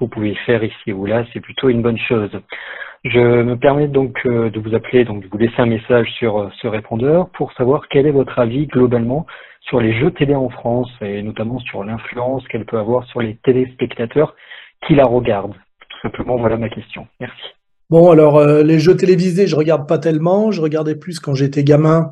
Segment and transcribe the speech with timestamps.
[0.00, 2.30] vous pouvez faire ici ou là, c'est plutôt une bonne chose.
[3.04, 6.38] Je me permets donc euh, de vous appeler, donc de vous laisser un message sur
[6.38, 9.26] euh, ce répondeur pour savoir quel est votre avis globalement
[9.62, 13.36] sur les jeux télé en France et notamment sur l'influence qu'elle peut avoir sur les
[13.36, 14.34] téléspectateurs
[14.86, 15.54] qui la regardent.
[15.88, 17.06] Tout simplement, voilà ma question.
[17.20, 17.42] Merci.
[17.90, 20.50] Bon, alors les jeux télévisés, je regarde pas tellement.
[20.52, 22.10] Je regardais plus quand j'étais gamin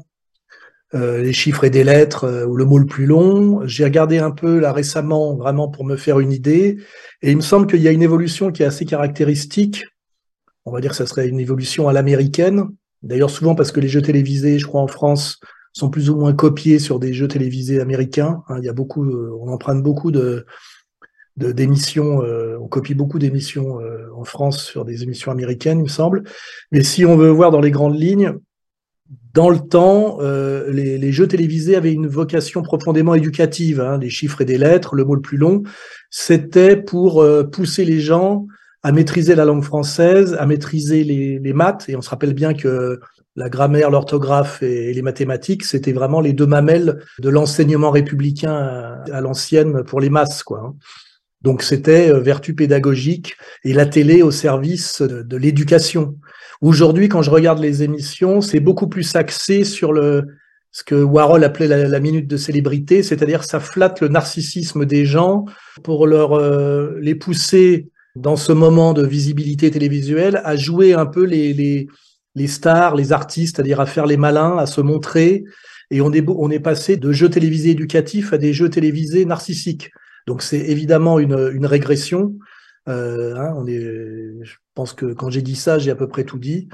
[0.94, 3.60] euh, les chiffres et des lettres euh, ou le mot le plus long.
[3.66, 6.78] J'ai regardé un peu là récemment, vraiment pour me faire une idée,
[7.20, 9.84] et il me semble qu'il y a une évolution qui est assez caractéristique.
[10.64, 12.64] On va dire que ça serait une évolution à l'américaine.
[13.02, 15.40] D'ailleurs, souvent parce que les jeux télévisés, je crois en France,
[15.74, 18.42] sont plus ou moins copiés sur des jeux télévisés américains.
[18.48, 20.46] Hein, il y a beaucoup, euh, on emprunte beaucoup de
[21.36, 22.20] d'émissions,
[22.60, 23.78] on copie beaucoup d'émissions
[24.16, 26.24] en France sur des émissions américaines, il me semble.
[26.72, 28.34] Mais si on veut voir dans les grandes lignes,
[29.38, 33.80] dans le temps, euh, les, jeux télévisés avaient une vocation profondément éducative.
[33.80, 35.62] Hein, des chiffres et des lettres, le mot le plus long,
[36.10, 38.48] c'était pour euh, pousser les gens
[38.82, 41.84] à maîtriser la langue française, à maîtriser les, maths.
[41.88, 42.98] Et on se rappelle bien que
[43.36, 48.56] la grammaire, l'orthographe et, les mathématiques, c'était vraiment les deux mamelles de l'enseignement républicain
[49.12, 50.64] à, l'ancienne pour les masses, quoi.
[50.64, 50.74] Hein.
[51.42, 56.16] Donc c'était euh, vertu pédagogique et la télé au service de l'éducation.
[56.60, 59.92] Aujourd'hui, quand je regarde les émissions, c'est beaucoup plus axé sur
[60.72, 65.44] ce que Warhol appelait la, minute de célébrité, c'est-à-dire ça flatte le narcissisme des gens
[65.82, 71.24] pour leur euh, les pousser dans ce moment de visibilité télévisuelle à jouer un peu
[71.24, 71.86] les, les,
[72.34, 75.44] les stars, les artistes, c'est-à-dire à faire les malins, à se montrer.
[75.90, 79.90] Et on est, on est passé de jeux télévisés éducatifs à des jeux télévisés narcissiques.
[80.28, 82.34] Donc c'est évidemment une, une régression.
[82.86, 86.24] Euh, hein, on est, je pense que quand j'ai dit ça, j'ai à peu près
[86.24, 86.68] tout dit.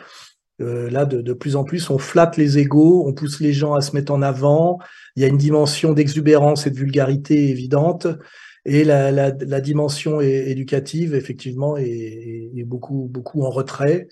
[0.61, 3.81] Euh, là, de, plus en plus, on flatte les égaux, on pousse les gens à
[3.81, 4.81] se mettre en avant.
[5.15, 8.09] Il y a une dimension d'exubérance et de vulgarité évidente.
[8.65, 14.09] Et la, dimension éducative, effectivement, est, beaucoup, beaucoup en retrait.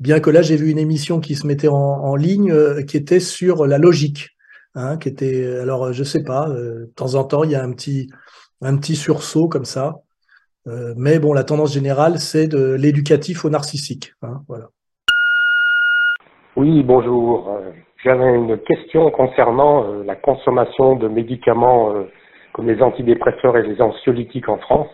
[0.00, 3.20] Bien que là, j'ai vu une émission qui se mettait en, ligne, euh, qui était
[3.20, 4.36] sur la logique.
[4.74, 7.72] Hein, qui était, alors, je sais pas, de temps en temps, il y a un
[7.72, 8.08] petit,
[8.62, 9.96] un petit sursaut comme ça.
[10.68, 14.12] Euh, mais bon, la tendance générale, c'est de l'éducatif au narcissique.
[14.22, 14.66] Hein, voilà.
[16.56, 17.48] Oui, bonjour.
[17.48, 17.70] Euh,
[18.04, 21.92] j'avais une question concernant euh, la consommation de médicaments
[22.52, 24.88] comme les antidépresseurs et les anxiolytiques en France.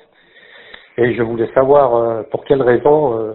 [0.97, 3.35] Et je voulais savoir pour quelles raisons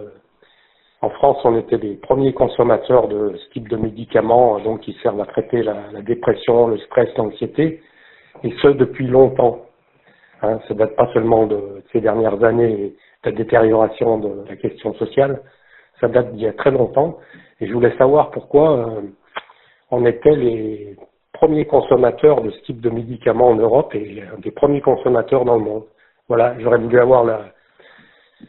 [1.00, 5.20] en France on était les premiers consommateurs de ce type de médicaments donc qui servent
[5.20, 7.82] à traiter la, la dépression, le stress, l'anxiété,
[8.42, 9.66] et ce depuis longtemps.
[10.42, 14.94] Hein, ça date pas seulement de ces dernières années de la détérioration de la question
[14.94, 15.40] sociale,
[16.00, 17.18] ça date d'il y a très longtemps.
[17.60, 19.00] Et je voulais savoir pourquoi euh,
[19.90, 20.96] on était les
[21.32, 25.64] premiers consommateurs de ce type de médicaments en Europe et des premiers consommateurs dans le
[25.64, 25.84] monde.
[26.28, 27.52] Voilà, j'aurais voulu avoir la,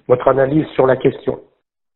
[0.08, 1.40] votre analyse sur la question.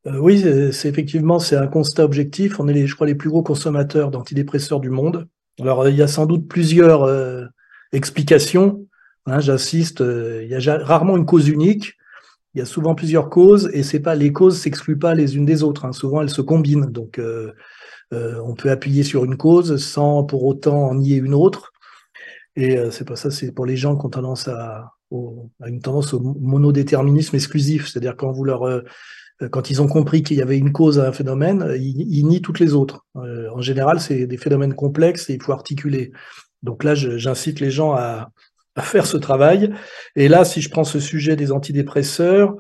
[0.06, 0.40] Euh, oui,
[0.72, 2.60] c'est effectivement c'est un constat objectif.
[2.60, 5.28] On est, je crois, les plus gros consommateurs d'antidépresseurs du monde.
[5.62, 7.46] Alors, il y a sans doute plusieurs euh,
[7.92, 8.86] explications.
[9.30, 11.96] Hein, J'insiste, euh, il y a rarement une cause unique.
[12.56, 15.46] Il y a souvent plusieurs causes et c'est pas les causes s'excluent pas les unes
[15.46, 15.86] des autres.
[15.86, 15.94] Hein.
[15.94, 16.88] Souvent elles se combinent.
[16.88, 17.54] Donc euh,
[18.14, 21.72] euh, on peut appuyer sur une cause sans pour autant en nier une autre.
[22.56, 23.32] Et c'est pas ça.
[23.32, 27.88] C'est pour les gens qui ont tendance à, une tendance au monodéterminisme exclusif.
[27.88, 28.84] C'est-à-dire quand vous leur
[29.52, 32.60] quand ils ont compris qu'il y avait une cause à un phénomène, ils nient toutes
[32.60, 33.06] les autres.
[33.16, 36.12] en général, c'est des phénomènes complexes et il faut articuler.
[36.62, 38.32] Donc là, j'incite les gens à,
[38.80, 39.72] à faire ce travail.
[40.16, 42.56] Et là, si je prends ce sujet des antidépresseurs,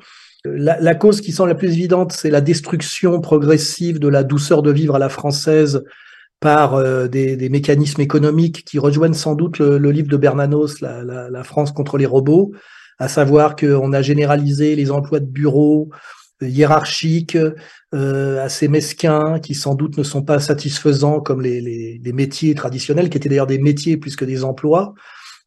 [0.45, 4.71] la, cause qui semble la plus évidente, c'est la destruction progressive de la douceur de
[4.71, 5.83] vivre à la française
[6.39, 11.71] par euh, des, mécanismes économiques qui rejoignent sans doute le, livre de Bernanos, la, France
[11.71, 12.51] contre les robots,
[12.99, 15.89] à savoir qu'on a généralisé les emplois de bureau
[16.41, 17.37] euh, hiérarchiques,
[17.93, 23.09] euh, assez mesquins, qui sans doute ne sont pas satisfaisants comme les, les métiers traditionnels,
[23.09, 24.93] qui étaient d'ailleurs des métiers plus que des emplois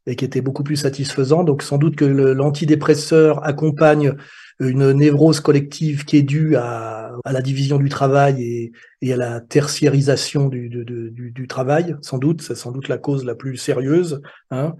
[0.06, 1.44] et qui était beaucoup plus satisfaisant.
[1.44, 4.14] Donc sans doute que l'antidépresseur accompagne
[4.60, 10.48] une névrose collective qui est due à, la division du travail et, à la tertiarisation
[10.48, 14.20] du, travail, sans doute, c'est sans doute la cause la plus sérieuse.
[14.50, 14.74] Hein.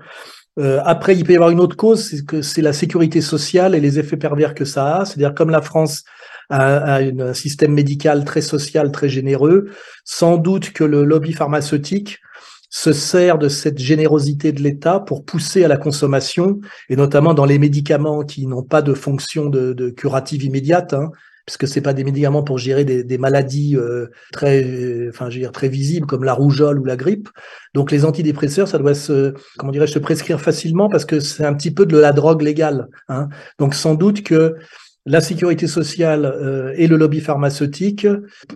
[0.59, 3.75] Euh, après, il peut y avoir une autre cause, c'est que c'est la sécurité sociale
[3.75, 5.05] et les effets pervers que ça a.
[5.05, 6.05] C'est-à-dire comme la France
[6.51, 9.71] a un système médical très social, très généreux,
[10.05, 12.19] sans doute que le lobby pharmaceutique
[12.75, 16.59] se sert de cette générosité de l'État pour pousser à la consommation,
[16.89, 21.11] et notamment dans les médicaments qui n'ont pas de fonction de, curative immédiate, hein,
[21.45, 25.35] puisque c'est pas des médicaments pour gérer des, des maladies euh, très, euh, enfin, je
[25.35, 27.29] veux dire très visibles comme la rougeole ou la grippe.
[27.75, 31.53] Donc les antidépresseurs, ça doit se, comment dirais-je, se prescrire facilement parce que c'est un
[31.53, 32.89] petit peu de la drogue légale.
[33.11, 33.29] Hein.
[33.59, 34.57] Donc sans doute que
[35.05, 38.07] la sécurité sociale euh, et le lobby pharmaceutique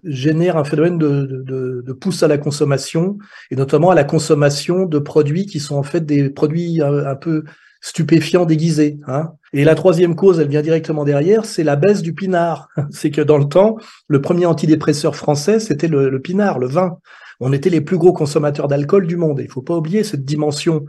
[0.04, 3.18] génèrent un phénomène de, de, de, pousse à la consommation
[3.50, 7.16] et notamment à la consommation de produits qui sont en fait des produits un, un
[7.16, 7.44] peu
[7.80, 8.98] stupéfiants déguisés.
[9.08, 9.32] Hein.
[9.52, 12.68] Et la troisième cause, elle vient directement derrière, c'est la baisse du pinard.
[12.90, 13.76] C'est que dans le temps,
[14.08, 16.98] le premier antidépresseur français, c'était le, le, pinard, le vin.
[17.40, 19.40] On était les plus gros consommateurs d'alcool du monde.
[19.42, 20.86] Il faut pas oublier cette dimension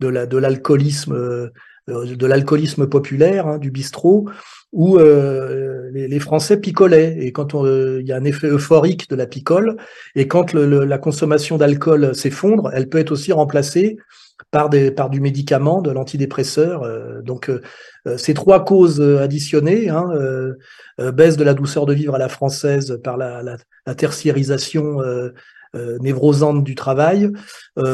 [0.00, 1.14] de l'alcoolisme.
[1.14, 1.50] La,
[1.88, 4.28] de de l'alcoolisme populaire, hein, du bistrot,
[4.72, 7.16] où euh, les, les, Français picolaient.
[7.20, 9.76] Et quand il y a un effet euphorique de la picole,
[10.14, 13.96] et quand le, le, la consommation d'alcool s'effondre, elle peut être aussi remplacée
[14.50, 16.82] par, des, par du médicament, de l'antidépresseur.
[16.82, 17.60] Euh, donc, euh,
[18.16, 20.54] ces trois causes additionnées, hein, euh,
[21.12, 23.56] baisse de la douceur de vivre à la française par la, la,
[23.86, 24.98] la tertiarisation
[26.00, 27.30] névrosante du travail,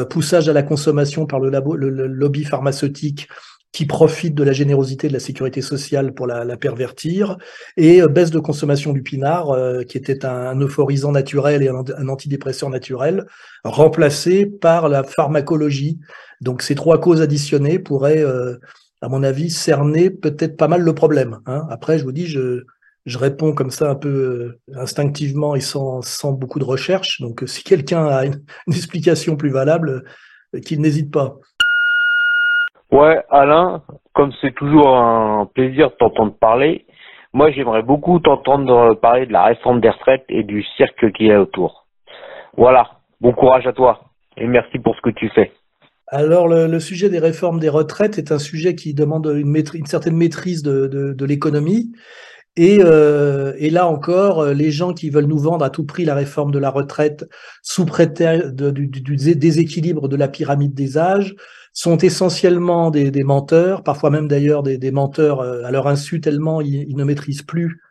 [0.09, 3.27] poussage à la consommation par le, labo, le, le lobby pharmaceutique
[3.75, 7.37] qui profite de la générosité de la sécurité sociale pour la, la pervertir,
[7.75, 12.07] et baisse de consommation du pinard, euh, qui était un, euphorisant naturel et un, un,
[12.07, 13.25] antidépresseur naturel,
[13.65, 15.99] remplacé par la pharmacologie.
[16.39, 18.55] Donc ces trois causes additionnées pourraient, euh,
[19.01, 21.39] à mon avis, cerner peut-être pas mal le problème.
[21.45, 21.67] Hein.
[21.69, 22.63] Après, je vous dis, je,
[23.05, 27.19] je réponds comme ça un peu euh, instinctivement et sans, sans beaucoup de recherche.
[27.19, 28.39] Donc si quelqu'un a une
[28.69, 30.05] explication plus valable,
[30.61, 31.37] qu'il n'hésite pas.
[32.95, 33.81] Ouais, Alain,
[34.13, 36.85] comme c'est toujours un plaisir de t'entendre parler,
[37.33, 41.35] moi j'aimerais beaucoup t'entendre parler de la réforme des retraites et du cirque qui est
[41.35, 41.87] autour.
[42.55, 43.99] Voilà, bon courage à toi
[44.37, 45.51] et merci pour ce que tu fais.
[46.07, 50.63] Alors le, sujet des réformes des retraites est un sujet qui demande une, certaine maîtrise
[50.63, 51.91] de l'économie.
[52.57, 56.15] Et, euh, et, là encore, les gens qui veulent nous vendre à tout prix la
[56.15, 57.25] réforme de la retraite
[57.61, 61.35] sous prétexte du, déséquilibre de la pyramide des âges
[61.73, 66.95] sont essentiellement des, menteurs, parfois même d'ailleurs des, menteurs euh, à leur insu tellement ils,
[66.95, 67.81] ne maîtrisent plus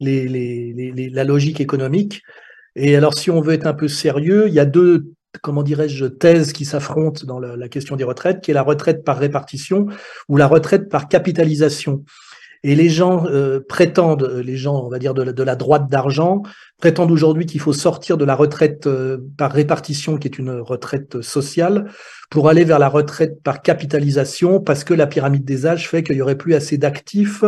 [0.00, 2.22] la logique économique.
[2.76, 5.12] Et alors, si on veut être un peu sérieux, il y a deux,
[5.42, 9.18] comment dirais-je, thèses qui s'affrontent dans la, question des retraites, qui est la retraite par
[9.18, 9.86] répartition
[10.28, 12.04] ou la retraite par capitalisation.
[12.62, 16.42] Et les gens euh, prétendent, les gens, on va dire, de la, droite d'argent,
[16.78, 21.22] prétendent aujourd'hui qu'il faut sortir de la retraite euh, par répartition, qui est une retraite
[21.22, 21.90] sociale,
[22.30, 26.16] pour aller vers la retraite par capitalisation, parce que la pyramide des âges fait qu'il
[26.16, 27.44] y aurait plus assez d'actifs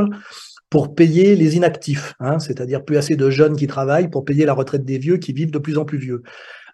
[0.70, 4.55] pour payer les inactifs, hein, c'est-à-dire plus assez de jeunes qui travaillent pour payer la
[4.55, 6.23] retraite des vieux qui vivent de plus en plus vieux.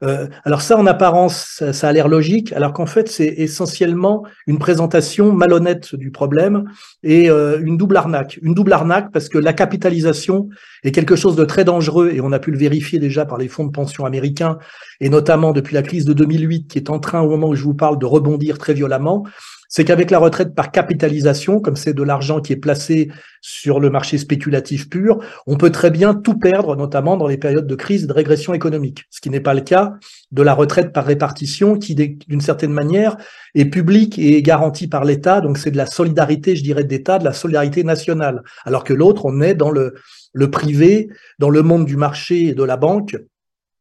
[0.05, 4.59] Euh, alors ça, en apparence, ça, a l'air logique, alors qu'en fait, c'est essentiellement une
[4.59, 6.65] présentation malhonnête du problème
[7.03, 8.39] et euh, une double arnaque.
[8.43, 10.49] Une double arnaque parce que la capitalisation
[10.85, 13.49] est quelque chose de très dangereux et on a pu le vérifier déjà par les
[13.49, 14.59] fonds de pension américains
[15.01, 17.65] et notamment depuis la crise de 2008 qui est en train, au moment où je
[17.65, 19.25] vous parle, de rebondir très violemment
[19.69, 23.11] c'est qu'avec la retraite par capitalisation, comme c'est de l'argent qui est placé
[23.43, 27.67] sur le marché spéculatif pur, on peut très bien tout perdre, notamment dans les périodes
[27.67, 29.93] de crise et de régression économique, ce qui n'est pas le cas
[30.33, 33.17] de la retraite par répartition, qui d'une certaine manière
[33.55, 37.19] est publique et est garantie par l'État, donc c'est de la solidarité, je dirais, d'État,
[37.19, 39.95] de la solidarité nationale, alors que l'autre, on est dans le,
[40.33, 41.09] le privé,
[41.39, 43.17] dans le monde du marché et de la banque,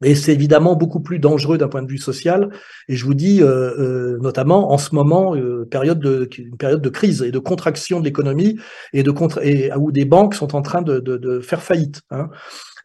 [0.03, 2.49] et c'est évidemment beaucoup plus dangereux d'un point de vue social.
[2.87, 3.47] Et je vous dis, euh,
[3.79, 7.99] euh, notamment en ce moment, euh, période de, une période de crise et de contraction
[7.99, 8.57] de l'économie
[8.93, 9.11] et, de
[9.77, 12.01] où des banques sont en train de faire faillite.
[12.11, 12.29] Hein.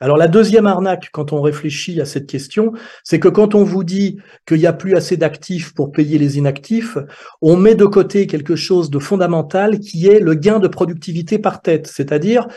[0.02, 2.73] Alors la deuxième arnaque, quand on réfléchit à cette question,
[3.04, 4.18] c'est que quand on vous dit
[4.49, 6.99] qu'il n'y a plus assez d'actifs pour payer les inactifs,
[7.40, 11.62] on met de côté quelque chose de fondamental qui est le gain de productivité par
[11.62, 11.87] tête.
[11.87, 12.49] C'est-à-dire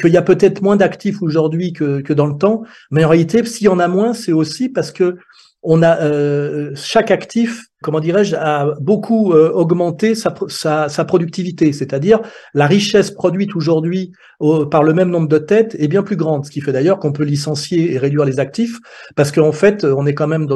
[0.00, 3.66] qu'il y a peut-être moins d'actifs aujourd'hui que, dans le temps, mais en réalité, s'il
[3.66, 5.18] y en a moins, c'est aussi parce que
[5.64, 10.34] on a euh, chaque actif, comment dirais-je, a beaucoup euh, augmenté sa,
[10.88, 12.20] sa, productivité, c'est-à-dire
[12.52, 14.12] la richesse produite aujourd'hui
[14.70, 17.12] par le même nombre de têtes est bien plus grande, ce qui fait d'ailleurs qu'on
[17.12, 18.78] peut licencier et réduire les actifs,
[19.16, 20.46] parce qu'en fait, on est quand même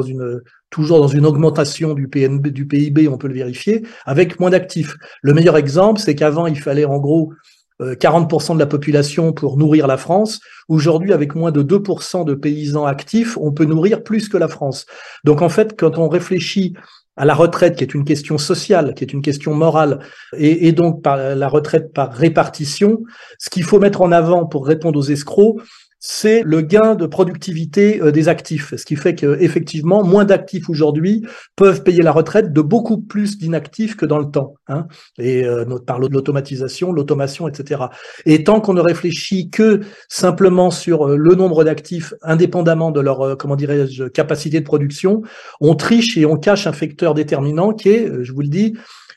[0.69, 4.95] toujours dans une augmentation du PNB, du PIB, on peut le vérifier, avec moins d'actifs.
[5.23, 7.33] Le meilleur exemple, c'est qu'avant, il fallait en gros
[7.79, 10.41] 40% de la population pour nourrir la France.
[10.67, 14.85] Aujourd'hui, avec moins de 2% de paysans actifs, on peut nourrir plus que la France.
[15.23, 16.73] Donc en fait, quand on réfléchit
[17.15, 19.99] à la retraite, qui est une question sociale, qui est une question morale,
[20.37, 23.03] et, et donc par la retraite par répartition,
[23.37, 25.61] ce qu'il faut mettre en avant pour répondre aux escrocs,
[25.99, 31.25] c'est le gain de productivité euh, des actifs, ce qui fait qu'effectivement, moins d'actifs aujourd'hui
[31.57, 34.87] peuvent payer la retraite de beaucoup plus d'inactifs que dans le temps, hein,
[35.17, 37.83] et euh, par l'automatisation, l'automation, etc.
[38.25, 43.37] Et tant qu'on ne réfléchit que simplement sur euh, le nombre d'actifs, indépendamment de leur,
[43.37, 45.21] comment dirais-je, capacité de production,
[45.59, 48.73] on triche et on cache un facteur déterminant qui est, je vous le dis,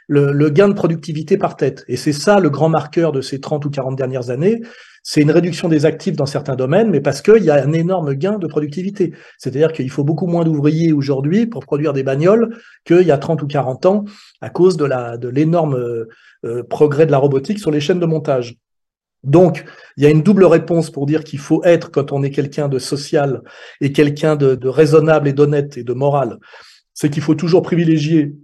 [0.09, 1.85] le, le, gain de productivité par tête.
[1.87, 4.61] Et c'est ça le grand marqueur de ces 30 ou 40 dernières années,
[5.03, 8.15] c'est une réduction des actifs dans certains domaines, mais parce qu'il y a un énorme
[8.15, 9.13] gain de productivité.
[9.37, 13.43] C'est-à-dire qu'il faut beaucoup moins d'ouvriers aujourd'hui pour produire des bagnoles qu'il y a 30
[13.43, 14.05] ou 40 ans
[14.41, 16.07] à cause de l'énorme
[16.45, 18.57] euh, progrès de la robotique sur les chaînes de montage.
[19.25, 19.65] Donc,
[19.97, 22.69] il y a une double réponse pour dire qu'il faut être, quand on est quelqu'un
[22.69, 23.43] de social
[23.81, 26.39] et quelqu'un de raisonnable et d'honnête et de moral,
[26.95, 28.35] c'est qu'il faut toujours privilégier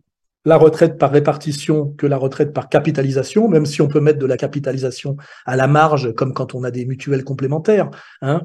[0.45, 4.27] la retraite par répartition que la retraite par capitalisation, même si on peut mettre de
[4.27, 5.17] la capitalisation
[5.47, 7.91] à la marge, comme quand on a des mutuelles complémentaires.
[8.23, 8.43] Hein.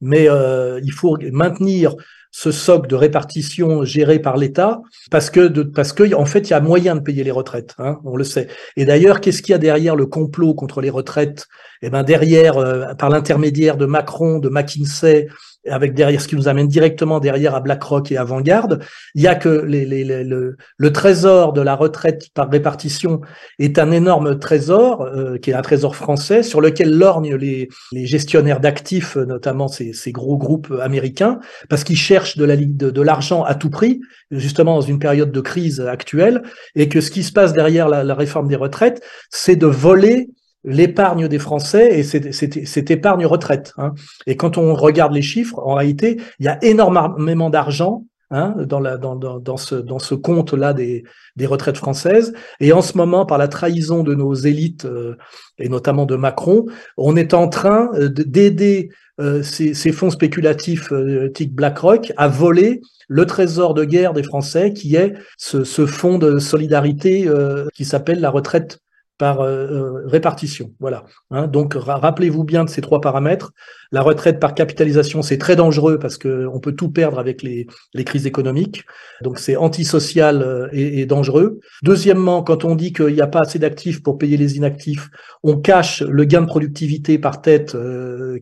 [0.00, 1.94] Mais euh, il faut maintenir
[2.30, 6.50] ce socle de répartition géré par l'État parce que de, parce que en fait il
[6.50, 8.48] y a moyen de payer les retraites, hein, on le sait.
[8.76, 11.46] Et d'ailleurs, qu'est-ce qu'il y a derrière le complot contre les retraites?
[11.82, 15.28] Eh ben derrière, euh, par l'intermédiaire de Macron, de McKinsey,
[15.70, 18.68] avec derrière ce qui nous amène directement derrière à BlackRock et à Vanguard,
[19.14, 23.20] il y a que le, trésor de la retraite par répartition
[23.58, 28.60] est un énorme trésor, euh, qui est un trésor français, sur lequel lorgnent les, gestionnaires
[28.60, 34.76] d'actifs, notamment ces, gros groupes américains, parce qu'ils cherchent de l'argent à tout prix, justement
[34.76, 36.42] dans une période de crise actuelle,
[36.74, 40.28] et que ce qui se passe derrière la réforme des retraites, c'est de voler
[40.64, 43.72] l'épargne des Français et cette épargne retraite.
[43.78, 43.94] Hein.
[44.26, 49.56] Et quand on regarde les chiffres, en réalité, il y a énormément d'argent hein, dans,
[49.56, 51.04] ce, dans ce compte-là des,
[51.36, 52.34] des retraites françaises.
[52.60, 55.16] Et en ce moment, par la trahison de nos élites, euh,
[55.58, 61.32] et notamment de Macron, on est en train euh, d'aider euh, ces, fonds spéculatifs euh,
[61.50, 66.38] BlackRock à voler le trésor de guerre des Français, qui est ce, ce fonds de
[66.38, 67.26] solidarité
[67.72, 68.80] qui s'appelle la retraite
[69.18, 70.72] par euh, euh, répartition.
[70.78, 71.04] Voilà.
[71.30, 73.52] Hein, donc rappelez-vous bien de ces trois paramètres.
[73.90, 77.66] La retraite par capitalisation, c'est très dangereux parce que on peut tout perdre avec les,
[78.04, 78.84] crises économiques.
[79.22, 81.58] Donc c'est antisocial euh, et, et, dangereux.
[81.82, 85.08] Deuxièmement, quand on dit qu'il n'y a pas assez d'actifs pour payer les inactifs,
[85.42, 87.76] on cache le gain de productivité par tête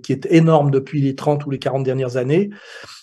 [0.03, 2.51] qui est énorme depuis les 30 ou les 40 dernières années.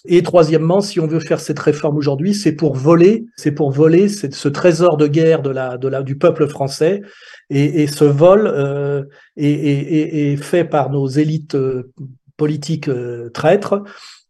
[0.05, 4.09] Et troisièmement, si on veut faire cette réforme aujourd'hui, c'est pour voler, c'est pour voler
[4.09, 7.01] ce trésor de guerre de la, de la, du peuple français.
[7.49, 9.03] Et, et ce vol euh,
[9.37, 11.93] est, est, est, fait par nos élites euh,
[12.35, 13.81] politiques euh, traîtres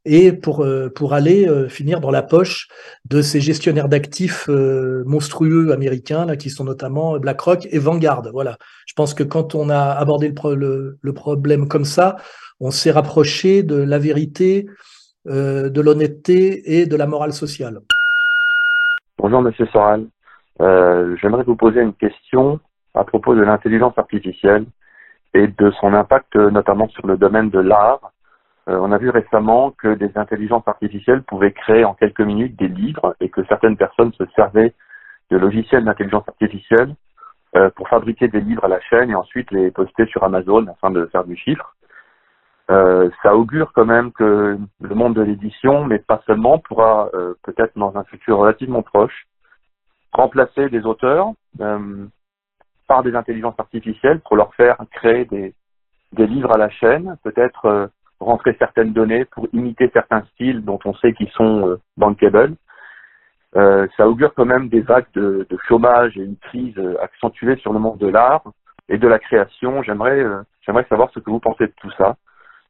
[0.06, 2.68] et pour, euh, pour aller euh, finir dans la poche
[3.10, 4.48] de ces gestionnaires d'actifs
[5.06, 8.22] monstrueux américains, là, qui sont notamment BlackRock et Vanguard.
[8.32, 8.58] Voilà.
[8.86, 12.18] Je pense que quand on a abordé le, le, le problème comme ça,
[12.60, 14.68] on s'est rapproché de la vérité
[15.28, 17.80] euh, de l'honnêteté et de la morale sociale.
[19.18, 20.06] Bonjour Monsieur Soral.
[20.62, 22.60] Euh, J'aimerais vous poser une question
[22.94, 24.66] à propos de l'intelligence artificielle
[25.34, 28.12] et de son impact notamment sur le domaine de l'art.
[28.70, 32.70] Euh, on a vu récemment que des intelligences artificielles pouvaient créer en quelques minutes des
[32.70, 34.74] livres et que certaines personnes se servaient
[35.32, 36.96] de logiciels d'intelligence artificielle
[37.56, 40.92] euh, pour fabriquer des livres à la chaîne et ensuite les poster sur Amazon afin
[40.92, 41.73] de faire du chiffre.
[42.72, 47.34] Euh, ça augure quand même que le monde de l'édition, mais pas seulement, pourra euh,
[47.44, 49.28] peut-être dans un futur relativement proche
[50.14, 52.06] remplacer des auteurs euh,
[52.88, 55.54] par des intelligences artificielles pour leur faire créer des,
[56.14, 57.88] des livres à la chaîne, peut-être euh,
[58.20, 62.56] rentrer certaines données pour imiter certains styles dont on sait qu'ils sont euh, bankable.
[63.54, 67.80] ça augure quand même des vagues de, de, chômage et une crise accentuée sur le
[67.80, 68.44] monde de l'art
[68.90, 69.84] et de la création.
[69.84, 70.24] J'aimerais
[70.62, 72.16] j'aimerais savoir ce que vous pensez de tout ça.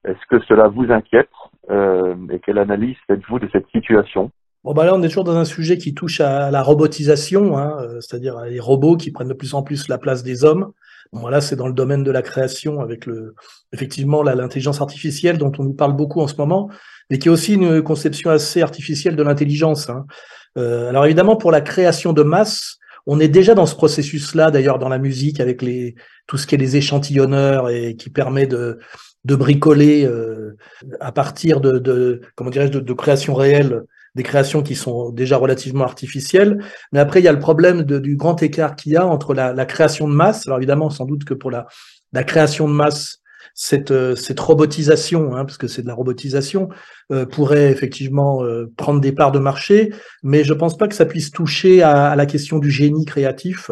[0.06, 1.30] Est-ce que cela vous inquiète
[1.70, 4.32] euh, et quelle analyse faites-vous de cette situation?
[4.64, 7.78] Bon, bah là, on est toujours dans un sujet qui touche à la robotisation, hein,
[7.82, 10.72] euh, c'est-à-dire les robots qui prennent de plus en plus la place des hommes.
[11.12, 13.36] Bon, voilà, c'est dans le domaine de la création avec le,
[13.74, 16.70] effectivement, l'intelligence artificielle dont on nous parle beaucoup en ce moment,
[17.10, 19.90] mais qui est aussi une conception assez artificielle de l'intelligence.
[19.90, 20.06] Hein.
[20.58, 24.80] Euh, alors évidemment, pour la création de masse, on est déjà dans ce processus-là, d'ailleurs,
[24.80, 25.96] dans la musique, avec les,
[26.26, 28.80] tout ce qui est les échantillonneurs et qui permet de,
[29.25, 30.58] de bricoler euh,
[31.00, 33.84] à partir de, de comment dirais-je de, créations réelles
[34.15, 36.60] des créations qui sont déjà relativement artificielles.
[36.92, 39.65] Mais après, il y a le problème du grand écart qu'il y a entre la,
[39.65, 40.46] création de masse.
[40.46, 41.65] Alors évidemment, sans doute que pour la,
[42.24, 43.24] création de masse,
[43.56, 46.70] cette, cette robotisation, hein, parce que c'est de la robotisation,
[47.32, 48.44] pourrait effectivement
[48.77, 52.27] prendre des parts de marché, mais je pense pas que ça puisse toucher à, la
[52.27, 53.72] question du génie créatif.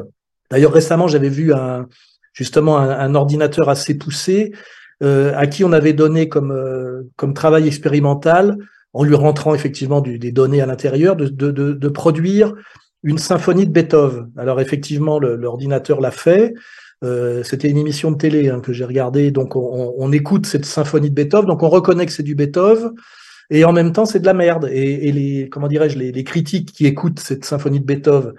[0.50, 1.88] D'ailleurs, récemment, j'avais vu un,
[2.34, 4.54] justement un, ordinateur assez poussé
[5.02, 8.58] à qui on avait donné comme, comme travail expérimental
[8.94, 12.54] en lui rentrant effectivement des données à l'intérieur, de, produire
[13.04, 14.32] une symphonie de Beethoven.
[14.38, 16.54] Alors effectivement, l'ordinateur l'a fait.
[17.04, 19.32] Euh, C'était une émission de télé hein, que j'ai regardée.
[19.32, 22.92] Donc on, écoute cette symphonie de Beethoven, donc on reconnaît que c'est du Beethoven,
[23.50, 24.70] et en même temps c'est de la merde.
[24.72, 28.34] Et, comment dirais-je les, critiques qui écoutent cette symphonie de Beethoven.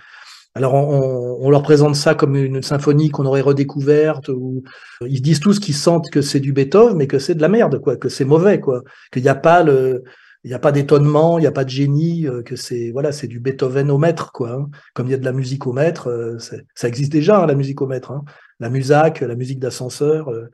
[0.54, 4.62] Alors on, on leur présente ça comme une symphonie qu'on aurait redécouverte, ou
[5.06, 7.80] ils disent tous qu'ils sentent que c'est du Beethoven, mais que c'est de la merde,
[7.80, 10.04] quoi, que c'est mauvais, quoi, qu'il n'y a pas le
[10.44, 13.12] il n'y a pas d'étonnement, il n'y a pas de génie, euh, que c'est voilà,
[13.12, 14.52] c'est du Beethoven au maître, quoi.
[14.52, 14.71] Hein.
[14.94, 16.38] Comme il y a de la musique au maître, euh,
[16.75, 18.25] ça existe déjà hein, la musique au maître, hein.
[18.59, 20.30] la musac, la musique d'ascenseur.
[20.30, 20.50] Euh.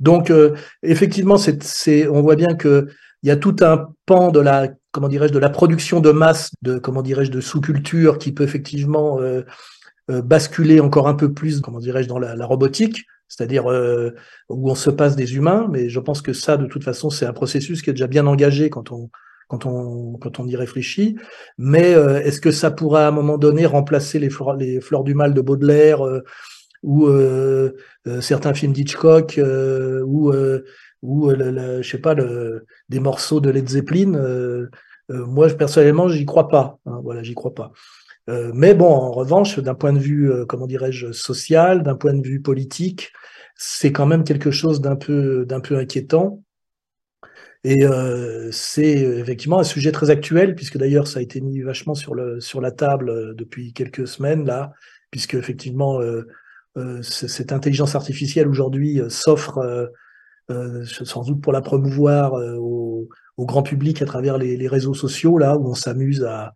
[0.00, 0.30] Donc
[0.82, 2.86] effectivement, c'est, on voit bien que
[3.26, 6.52] il y a tout un pan de la comment dirais-je de la production de masse,
[6.62, 9.18] de comment dirais-je de sous-culture qui peut effectivement
[10.08, 13.66] basculer encore un peu plus, comment dirais-je, dans la, robotique c'est-à-dire
[14.48, 17.26] où on se passe des humains, mais je pense que ça, de toute façon, c'est
[17.26, 19.10] un processus qui est déjà bien engagé quand on,
[19.48, 21.16] quand on, quand on y réfléchit.
[21.58, 25.04] Mais euh, est-ce que ça pourra à un moment donné remplacer les, fleurs, les fleurs
[25.04, 26.22] du mal de Baudelaire euh,
[26.82, 27.72] ou euh,
[28.20, 29.40] certains films d'Hitchcock
[30.06, 30.32] ou,
[31.06, 32.14] ou je sais pas,
[32.88, 34.68] des morceaux de Led Zeppelin
[35.08, 36.78] Moi, personnellement, j'y crois pas.
[36.86, 37.72] Hein, voilà, j'y crois pas.
[38.28, 42.40] mais bon, en revanche, d'un point de vue, comment dirais-je, social, d'un point de vue
[42.40, 43.12] politique,
[43.56, 46.42] c'est quand même quelque chose d'un peu, d'un peu inquiétant.
[47.64, 51.94] Et euh, c'est effectivement un sujet très actuel, puisque d'ailleurs ça a été mis vachement
[51.94, 54.72] sur, le, sur la table euh, depuis quelques semaines, là,
[55.10, 56.28] puisque effectivement euh,
[56.76, 59.90] euh cette intelligence artificielle aujourd'hui euh, s'offre
[60.84, 65.38] sans doute pour la promouvoir au, au, grand public à travers les, les réseaux sociaux,
[65.38, 66.52] là, où on s'amuse à,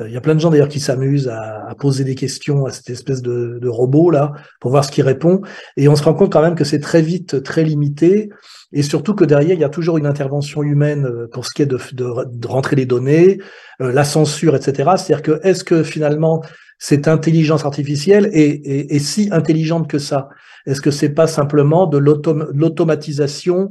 [0.00, 2.90] il y a plein de gens d'ailleurs qui s'amusent à, poser des questions à cette
[2.90, 5.42] espèce de, de robot là pour voir ce qu'il répond.
[5.76, 8.30] Et on se rend compte quand même que c'est très vite très limité
[8.72, 11.62] et surtout que derrière, il y a toujours une intervention humaine euh, pour ce qui
[11.62, 13.38] est de, de, rentrer les données,
[13.80, 14.90] euh, la censure, etc.
[14.96, 16.42] C'est-à-dire que est-ce que finalement
[16.82, 20.30] cette intelligence artificielle est, si intelligente que ça.
[20.66, 23.70] Est-ce que c'est pas simplement de l'automatisation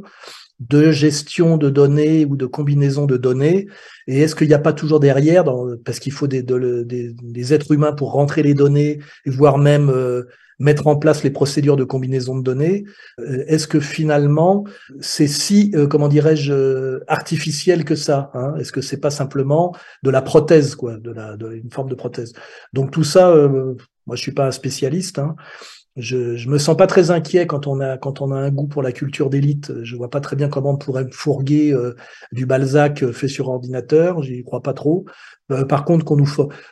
[0.62, 3.68] de gestion de données ou de combinaison de données?
[4.08, 5.44] Et est-ce qu'il n'y a pas toujours derrière,
[5.84, 10.24] parce qu'il faut des, êtres humains pour rentrer les données, voire même euh,
[10.62, 12.86] mettre en place les procédures de combinaison de données.
[13.20, 14.64] Euh, est-ce que finalement
[15.00, 18.54] c'est si, euh, comment dirais-je, euh, artificiel que ça hein?
[18.60, 22.34] Est-ce que c'est pas simplement de la prothèse, quoi, de, la, une forme de prothèse?
[22.74, 23.36] Donc tout ça,
[24.06, 25.20] moi je suis pas un spécialiste.
[25.20, 25.36] Hein,
[25.98, 28.68] je, je me sens pas très inquiet quand on a quand on a un goût
[28.68, 29.74] pour la culture d'élite.
[29.84, 31.76] Je vois pas très bien comment on pourrait fourguer
[32.32, 34.22] du Balzac fait sur ordinateur.
[34.22, 35.06] J'y crois pas trop.
[35.52, 36.30] Euh, par contre, qu'on nous,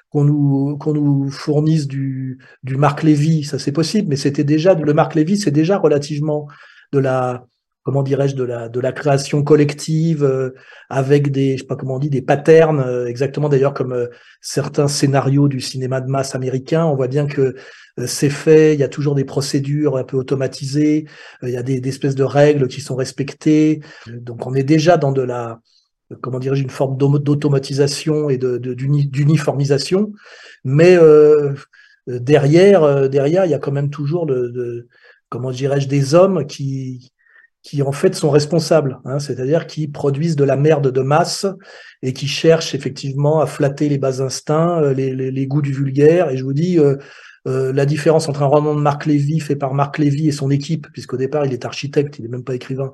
[0.10, 4.73] qu'on nous, qu'on nous fournisse du, du Marc Lévy, ça c'est possible, mais c'était déjà,
[4.73, 6.47] le Marc Lévy, c'est déjà relativement
[6.91, 7.45] de la,
[7.84, 10.52] comment dirais-je, de la, de la création collective euh,
[10.89, 14.08] avec des, je sais pas comment on dit, des patterns, euh, exactement d'ailleurs comme
[14.42, 16.86] certains scénarios du cinéma de masse américain.
[16.86, 17.56] On voit bien que
[18.06, 21.06] c'est fait, il y a toujours des procédures un peu automatisées,
[21.44, 23.82] il y a des, des espèces de règles qui sont respectées.
[24.08, 25.60] Donc on est déjà dans de la,
[26.22, 30.02] comment dirais-je, une forme d'automatisation et d'uniformisation.
[30.02, 30.12] De,
[30.63, 31.54] mais euh,
[32.08, 34.88] derrière, euh, derrière, il y a quand même toujours le, de,
[35.30, 37.12] comment dirais-je, des hommes qui,
[37.62, 41.45] qui en fait sont responsables, hein, c'est-à-dire qui produisent de la merde de masse
[42.02, 45.74] et qui cherchent effectivement à flatter les bas instincts, euh, les, les, les goûts du
[45.74, 46.30] vulgaire.
[46.30, 46.95] Et je vous dis, euh,
[47.48, 50.50] euh, la différence entre un roman de Marc Lévy fait par Marc Lévy et son
[50.52, 52.91] équipe, puisqu'au départ il est architecte, il n'est même pas écrivain,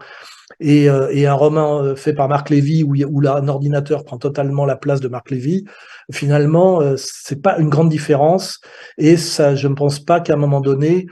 [0.59, 4.05] et, euh, et, un roman euh, fait par Marc Lévy où, où là, un ordinateur
[4.05, 5.65] prend totalement la place de Marc Lévy,
[6.11, 8.59] finalement c'est pas une grande différence
[8.99, 11.07] et ça, je ne pense pas qu'à un moment donné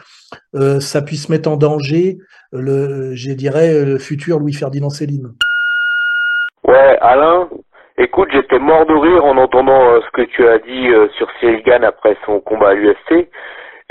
[0.79, 2.19] ça puisse mettre en danger
[2.53, 5.33] le, je dirais, le futur Louis Ferdinand Céline.
[6.65, 7.49] Ouais, Alain,
[7.97, 11.27] Écoute, j'étais mort de rire en entendant euh, ce que tu as dit euh, sur
[11.39, 13.11] Cyril Gann après son combat à l'UFC.
[13.11, 13.27] Et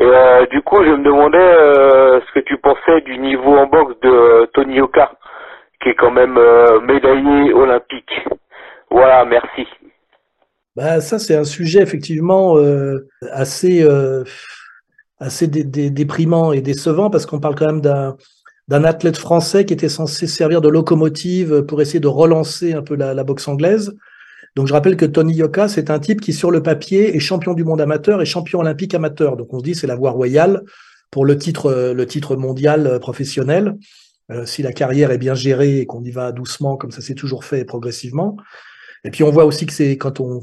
[0.01, 4.51] euh, du coup, je me demandais ce que tu pensais du niveau en boxe de
[4.55, 5.13] Tony Oka,
[5.81, 6.37] qui est quand même
[6.85, 8.11] médaillé olympique.
[8.91, 9.69] Voilà, merci.
[10.75, 12.57] Bah, ça, c'est un sujet effectivement
[13.31, 13.87] assez,
[15.21, 18.17] assez déprimant et décevant parce qu'on parle quand même d'un
[18.69, 22.95] d'un athlète français qui était censé servir de locomotive pour essayer de relancer un peu
[22.95, 23.95] la, boxe anglaise.
[24.55, 27.55] Donc je rappelle que Tony Yoka, c'est un type qui sur le papier est champion
[27.55, 29.37] du monde amateur et champion olympique amateur.
[29.37, 30.63] Donc on se dit c'est la voie royale
[31.11, 33.77] pour le titre le titre mondial professionnel.
[34.45, 37.45] si la carrière est bien gérée et qu'on y va doucement, comme ça s'est toujours
[37.45, 38.37] fait progressivement.
[39.05, 40.43] Et puis on voit aussi que c'est quand on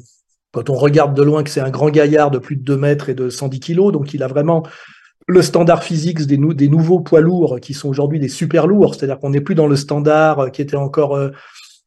[0.52, 3.10] quand on regarde de loin que c'est un grand gaillard de plus de 2 mètres
[3.10, 4.64] et de 110 kilos, donc il a vraiment
[5.30, 9.20] le standard physique des, des nouveaux poids lourds qui sont aujourd'hui des super lourds, c'est-à-dire
[9.20, 11.30] qu'on n'est plus dans le standard qui était encore euh,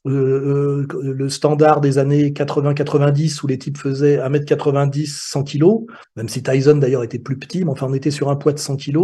[0.05, 5.65] euh, euh, le standard des années 80-90 où les types faisaient 1m90, 100 kg,
[6.17, 8.59] même si Tyson d'ailleurs était plus petit, mais enfin on était sur un poids de
[8.59, 8.99] 100 kg.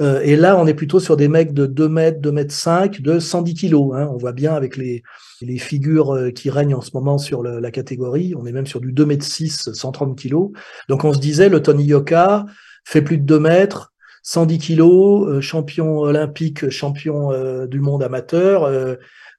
[0.00, 3.02] Euh, et là, on est plutôt sur des mecs de 2 m 2 m 5,
[3.02, 3.74] de 110 kg.
[3.94, 4.08] Hein.
[4.10, 5.02] On voit bien avec les,
[5.42, 8.80] les figures euh, qui règnent en ce moment sur la catégorie, on est même sur
[8.80, 10.36] du 2 m 6, 130 kg.
[10.88, 12.46] Donc on se disait, le Tony Yoka
[12.84, 17.30] fait plus de 2 mètres, 110 kilos, champion olympique, champion
[17.66, 18.70] du monde amateur,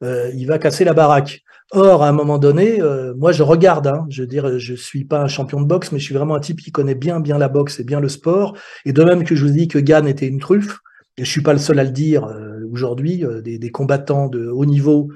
[0.03, 1.41] euh, il va casser la baraque.
[1.73, 3.87] Or, à un moment donné, euh, moi, je regarde.
[3.87, 6.35] Hein, je veux dire, je suis pas un champion de boxe, mais je suis vraiment
[6.35, 8.57] un type qui connaît bien, bien la boxe et bien le sport.
[8.85, 10.79] Et de même que je vous dis que Gann était une truffe,
[11.17, 14.65] et je suis pas le seul à le dire euh, aujourd'hui, des, combattants de haut
[14.65, 15.09] niveau,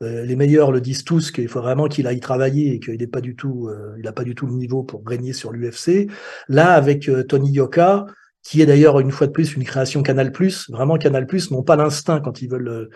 [0.00, 3.22] les meilleurs le disent tous qu'il faut vraiment qu'il aille travailler et qu'il n'est pas
[3.22, 6.10] du tout, il n'a pas du tout le niveau pour régner sur l'UFC.
[6.48, 8.04] Là, avec Tony Yoka,
[8.42, 10.32] qui est d'ailleurs une fois de plus une création Canal+,
[10.68, 12.90] vraiment Canal+, n'ont pas l'instinct quand ils veulent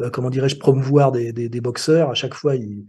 [0.00, 2.10] euh, comment dirais-je, promouvoir des, des, des, boxeurs.
[2.10, 2.84] À chaque fois, il,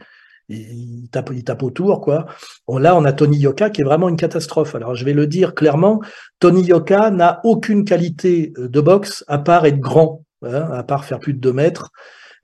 [0.49, 2.25] il, tape, il tape autour, quoi.
[2.67, 4.75] Là, on a Tony Yoka qui est vraiment une catastrophe.
[4.75, 6.01] Alors, je vais le dire clairement,
[6.39, 11.05] Tony Yoka n'a aucune qualité euh, de boxe à part être grand, hein, à part
[11.05, 11.91] faire plus de 2 mètres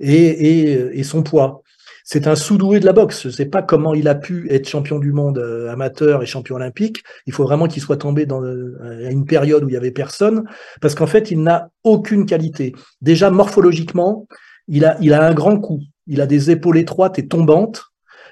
[0.02, 1.62] et, son poids.
[2.04, 3.24] C'est un sous-doué de la boxe.
[3.24, 6.26] Je ne sais pas comment il a pu être champion du monde euh, amateur et
[6.26, 7.04] champion olympique.
[7.28, 10.44] Il faut vraiment qu'il soit tombé dans à une période où il y avait personne,
[10.82, 12.74] parce qu'en fait, il n'a aucune qualité.
[13.02, 14.28] Déjà morphologiquement,
[14.68, 17.84] il a, il a un grand cou, il a des épaules étroites et tombantes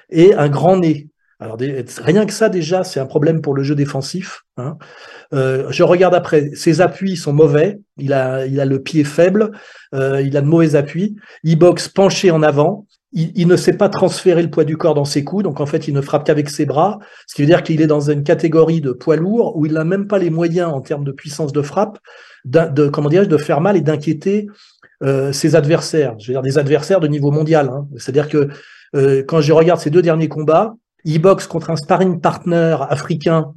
[0.10, 1.09] et un grand nez.
[1.42, 4.44] Alors rien que ça déjà, c'est un problème pour le jeu défensif.
[4.58, 4.78] Hein.
[5.34, 7.80] Euh, je regarde après, ses appuis sont mauvais.
[7.98, 9.52] Il a, il a le pied faible,
[9.96, 11.16] euh, il a de mauvais appuis.
[11.44, 12.88] Il boxe penché en avant.
[13.14, 15.66] Il, il, ne sait pas transférer le poids du corps dans ses coups, donc en
[15.66, 18.22] fait il ne frappe qu'avec ses bras, ce qui veut dire qu'il est dans une
[18.22, 21.52] catégorie de poids lourd où il n'a même pas les moyens en termes de puissance
[21.52, 21.98] de frappe,
[22.46, 24.46] de, comment dirais-je, de faire mal et d'inquiéter
[25.02, 27.70] euh, ses adversaires, je veux dire des adversaires de niveau mondial.
[27.70, 27.88] Hein.
[27.98, 28.50] C'est-à-dire que
[28.96, 33.54] euh, quand je regarde ces deux derniers combats, il boxe contre un sparring partner africain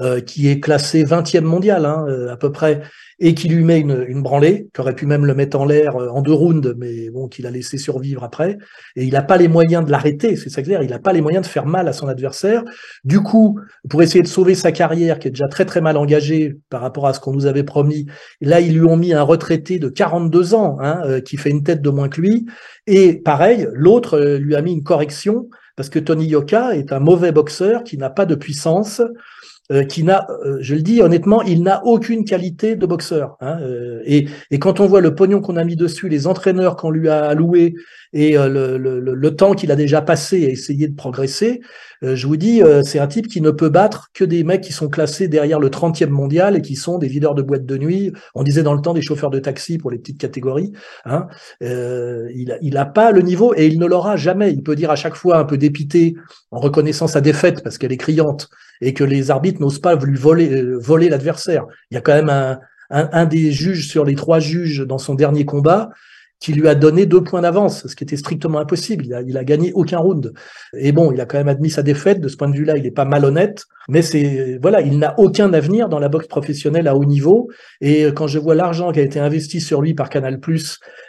[0.00, 2.82] euh, qui est classé 20e mondial hein, à peu près,
[3.20, 6.22] et qui lui met une, branlée, qui aurait pu même le mettre en l'air en
[6.22, 8.56] deux rounds, mais bon, qu'il a laissé survivre après.
[8.96, 11.20] Et il n'a pas les moyens de l'arrêter, c'est ça clair, il n'a pas les
[11.20, 12.64] moyens de faire mal à son adversaire.
[13.04, 16.56] Du coup, pour essayer de sauver sa carrière, qui est déjà très très mal engagée
[16.70, 18.06] par rapport à ce qu'on nous avait promis,
[18.40, 21.62] là, ils lui ont mis un retraité de 42 ans, hein, euh, qui fait une
[21.62, 22.46] tête de moins que lui.
[22.86, 27.00] Et pareil, l'autre euh, lui a mis une correction, parce que Tony Yoka est un
[27.00, 29.00] mauvais boxeur qui n'a pas de puissance,
[29.72, 33.38] euh, qui n'a, euh, je le dis honnêtement, il n'a aucune qualité de boxeur.
[33.40, 36.76] Hein, euh, et, et, quand on voit le pognon qu'on a mis dessus, les entraîneurs
[36.76, 37.72] qu'on lui a alloués
[38.12, 41.60] et le, le, le, temps qu'il a déjà passé à essayer de progresser,
[42.02, 44.88] je vous dis, c'est un type qui ne peut battre que des mecs qui sont
[44.88, 48.12] classés derrière le 30e mondial et qui sont des videurs de boîtes de nuit.
[48.34, 50.72] On disait dans le temps des chauffeurs de taxi pour les petites catégories.
[51.04, 51.28] Hein,
[51.60, 54.52] il, a, il a pas le niveau et il ne l'aura jamais.
[54.52, 56.14] Il peut dire à chaque fois un peu dépité
[56.50, 58.48] en reconnaissant sa défaite parce qu'elle est criante
[58.80, 61.66] et que les arbitres n'osent pas lui voler, euh, voler l'adversaire.
[61.90, 62.58] Il y a quand même un,
[62.90, 65.90] un, un, des juges sur les trois juges dans son dernier combat
[66.40, 69.04] qui lui a donné deux points d'avance, ce qui était strictement impossible.
[69.04, 70.32] Il a, il a gagné aucun round.
[70.74, 72.20] Et bon, il a quand même admis sa défaite.
[72.20, 73.64] De ce point de vue-là, il n'est pas malhonnête.
[73.88, 77.50] Mais c'est voilà, il n'a aucun avenir dans la boxe professionnelle à haut niveau.
[77.82, 80.40] Et quand je vois l'argent qui a été investi sur lui par Canal+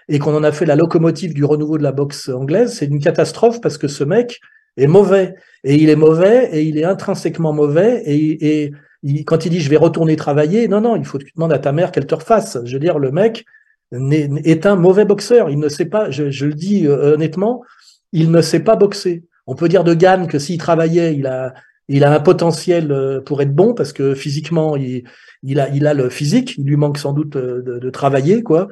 [0.09, 2.99] et qu'on en a fait la locomotive du renouveau de la boxe anglaise, c'est une
[2.99, 4.41] catastrophe parce que ce mec,
[4.77, 5.35] est mauvais.
[5.63, 8.01] Et il est mauvais et il est intrinsèquement mauvais.
[8.05, 8.63] Et,
[9.03, 11.53] et quand il dit je vais retourner travailler, non, non, il faut que tu demandes
[11.53, 12.57] à ta mère qu'elle te refasse.
[12.65, 13.45] Je veux dire, le mec
[13.91, 15.49] est, un mauvais boxeur.
[15.49, 17.63] Il ne sait pas, je, je, le dis euh, honnêtement,
[18.11, 19.25] il ne sait pas boxer.
[19.47, 21.53] On peut dire de Gann que s'il travaillait, il a,
[21.87, 25.03] il a un potentiel euh, pour être bon parce que physiquement, il,
[25.43, 26.55] il, a, il a le physique.
[26.57, 28.69] Il lui manque sans doute euh, de, de travailler, quoi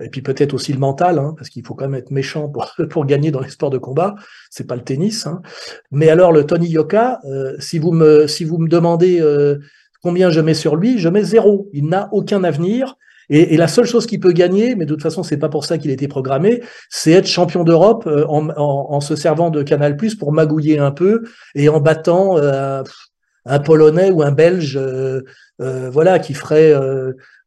[0.00, 2.72] et puis peut-être aussi le mental, hein, parce qu'il faut quand même être méchant pour,
[2.90, 4.14] pour gagner dans les sports de combat.
[4.50, 5.26] C'est pas le tennis.
[5.26, 5.42] Hein.
[5.90, 9.58] Mais alors le Tony Yoka, euh, si vous me si vous me demandez euh,
[10.02, 11.68] combien je mets sur lui, je mets zéro.
[11.72, 12.96] Il n'a aucun avenir.
[13.32, 15.64] Et, et, la seule chose qu'il peut gagner, mais de toute façon c'est pas pour
[15.64, 19.62] ça qu'il été programmé, c'est être champion d'Europe euh, en, en, en, se servant de
[19.62, 21.22] Canal Plus pour magouiller un peu
[21.54, 22.36] et en battant
[23.44, 24.78] un Polonais ou un Belge,
[25.58, 26.72] voilà, qui ferait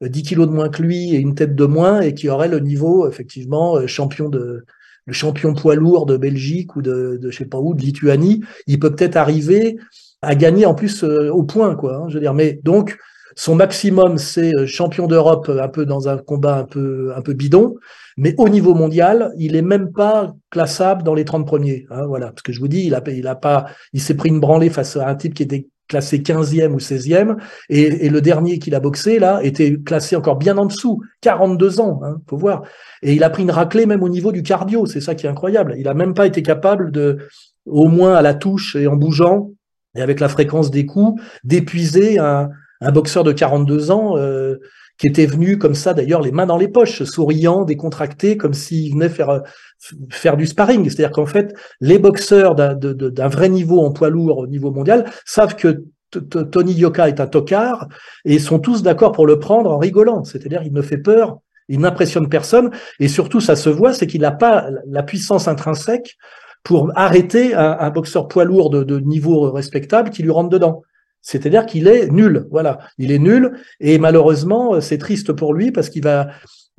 [0.02, 2.60] 10 kilos de moins que lui et une tête de moins et qui aurait le
[2.60, 4.66] niveau effectivement euh, champion de
[5.08, 8.44] le champion poids lourd de Belgique ou de, de je sais pas où de Lituanie,
[8.66, 9.78] il peut peut-être arriver
[10.24, 11.98] à gagner en plus euh, au point quoi.
[11.98, 12.98] Hein, je veux dire, mais donc
[13.36, 17.76] son maximum, c'est champion d'Europe, un peu dans un combat un peu, un peu bidon.
[18.18, 21.86] Mais au niveau mondial, il est même pas classable dans les 30 premiers.
[21.90, 24.70] Hein, voilà, parce que je vous dis, il a, pas, il s'est pris une branlée
[24.70, 27.36] face à un type qui était classé 15e ou 16e,
[27.70, 32.00] et, le dernier qu'il a boxé là était classé encore bien en dessous, 42 ans,
[32.04, 32.64] hein, faut voir.
[33.04, 35.30] Et il a pris une raclée même au niveau du cardio, c'est ça qui est
[35.30, 35.76] incroyable.
[35.78, 37.18] Il a même pas été capable de,
[37.68, 39.52] au moins à la touche et en bougeant
[39.96, 42.50] et avec la fréquence des coups, d'épuiser un,
[42.82, 44.18] un boxeur de 42 ans.
[44.18, 44.58] Euh,
[44.98, 48.94] qui était venu comme ça, d'ailleurs, les mains dans les poches, souriant, décontracté, comme s'il
[48.94, 49.42] venait faire,
[50.10, 50.86] faire du sparring.
[50.86, 55.56] C'est-à-dire qu'en fait, les boxeurs d'un vrai niveau en poids lourd au niveau mondial savent
[55.56, 57.88] que Tony Yoka est un tocard
[58.24, 60.24] et sont tous d'accord pour le prendre en rigolant.
[60.24, 64.22] C'est-à-dire, il ne fait peur, il n'impressionne personne et surtout, ça se voit, c'est qu'il
[64.22, 66.16] n'a pas la puissance intrinsèque
[66.64, 70.84] pour arrêter un, boxeur poids lourd de, de niveau respectable qui lui rentre dedans.
[71.26, 75.90] C'est-à-dire qu'il est nul, voilà, il est nul et malheureusement c'est triste pour lui parce
[75.90, 76.30] qu'il va,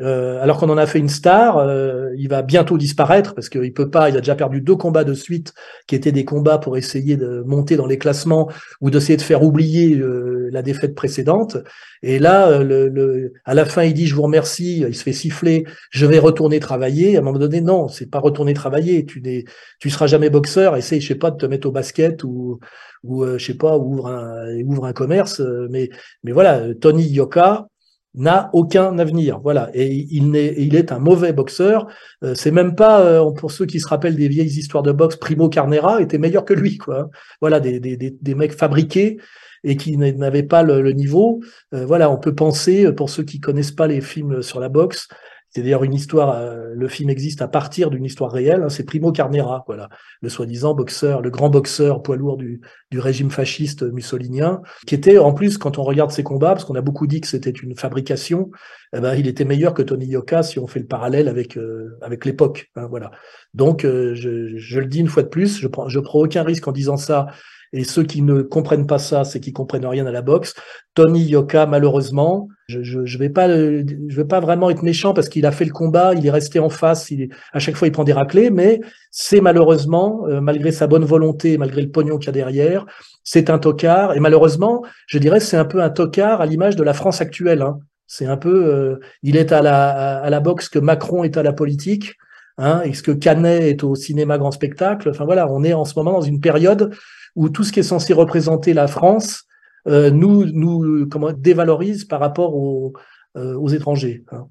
[0.02, 3.72] euh, alors qu'on en a fait une star, euh, il va bientôt disparaître parce qu'il
[3.72, 5.54] peut pas, il a déjà perdu deux combats de suite
[5.86, 9.42] qui étaient des combats pour essayer de monter dans les classements ou d'essayer de faire
[9.42, 11.56] oublier euh, la défaite précédente.
[12.02, 15.64] Et là, le, à la fin, il dit je vous remercie, il se fait siffler,
[15.90, 17.16] je vais retourner travailler.
[17.16, 19.44] À un moment donné, non, c'est pas retourner travailler, tu n'es,
[19.80, 20.76] tu seras jamais boxeur.
[20.76, 22.60] Essaye, je sais pas, de te mettre au basket ou
[23.02, 25.40] ou euh, je sais pas, ouvre un, ouvre un commerce.
[25.40, 25.90] Euh, mais,
[26.22, 27.68] mais voilà, Tony Yoka
[28.16, 29.40] n'a aucun avenir.
[29.40, 31.86] Voilà, et il, est, il est un mauvais boxeur.
[32.24, 35.48] Euh, c'est même pas pour ceux qui se rappellent des vieilles histoires de boxe, Primo
[35.48, 37.10] Carnera était meilleur que lui, quoi.
[37.40, 39.18] Voilà, des, des, des, mecs fabriqués
[39.64, 41.40] et qui n'avaient pas le, le niveau.
[41.72, 45.08] voilà, on peut penser, pour ceux qui connaissent pas les films sur la boxe,
[45.56, 48.84] c'est d'ailleurs une histoire, euh, le film existe à partir d'une histoire réelle, hein, c'est
[48.84, 49.88] Primo Carnera, voilà,
[50.20, 55.16] le soi-disant boxeur, le grand boxeur poids lourd du, du, régime fasciste mussolinien, qui était
[55.16, 57.74] en plus, quand on regarde ses combats, parce qu'on a beaucoup dit que c'était une
[57.74, 58.50] fabrication,
[58.94, 61.96] eh ben, il était meilleur que Tony Yoka si on fait le parallèle avec, euh,
[62.02, 62.70] avec l'époque.
[62.76, 63.10] Hein, voilà.
[63.54, 66.42] Donc, euh, je, je, le dis une fois de plus, je prends, je prends aucun
[66.42, 67.28] risque en disant ça,
[67.72, 70.54] et ceux qui ne comprennent pas ça, c'est qu'ils comprennent rien à la boxe.
[70.94, 75.28] Tony Yoka, malheureusement, je, je, je vais pas, je vais pas vraiment être méchant parce
[75.28, 77.92] qu'il a fait le combat, il est resté en face, il, à chaque fois il
[77.92, 82.26] prend des raclés, mais c'est malheureusement, euh, malgré sa bonne volonté, malgré le pognon qu'il
[82.26, 82.86] y a derrière,
[83.24, 84.14] c'est un tocard.
[84.14, 87.62] Et malheureusement, je dirais, c'est un peu un tocard à l'image de la France actuelle.
[87.62, 87.78] Hein.
[88.06, 91.42] C'est un peu, euh, il est à la, à la boxe que Macron est à
[91.42, 92.14] la politique.
[92.58, 95.92] Hein, est-ce que Canet est au cinéma grand spectacle Enfin voilà, on est en ce
[95.96, 96.94] moment dans une période
[97.36, 99.46] où tout ce qui est censé représenter la France
[99.86, 102.92] euh, nous, nous dévalorise par rapport aux,
[103.36, 104.24] euh, étrangers.
[104.32, 104.44] Hein.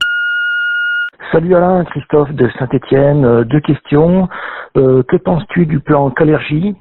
[1.32, 3.26] Salut Alain, Christophe de Saint-Étienne.
[3.26, 4.30] Euh, deux questions.
[4.76, 6.76] que penses-tu du plan Calergie?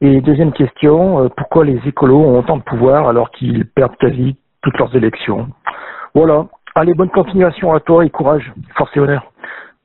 [0.00, 4.76] Et deuxième question, pourquoi les écolos ont autant de pouvoir alors qu'ils perdent quasi toutes
[4.78, 5.48] leurs élections?
[6.14, 6.46] Voilà.
[6.74, 8.52] Allez, bonne continuation à toi et courage.
[8.76, 9.30] Force et honneur.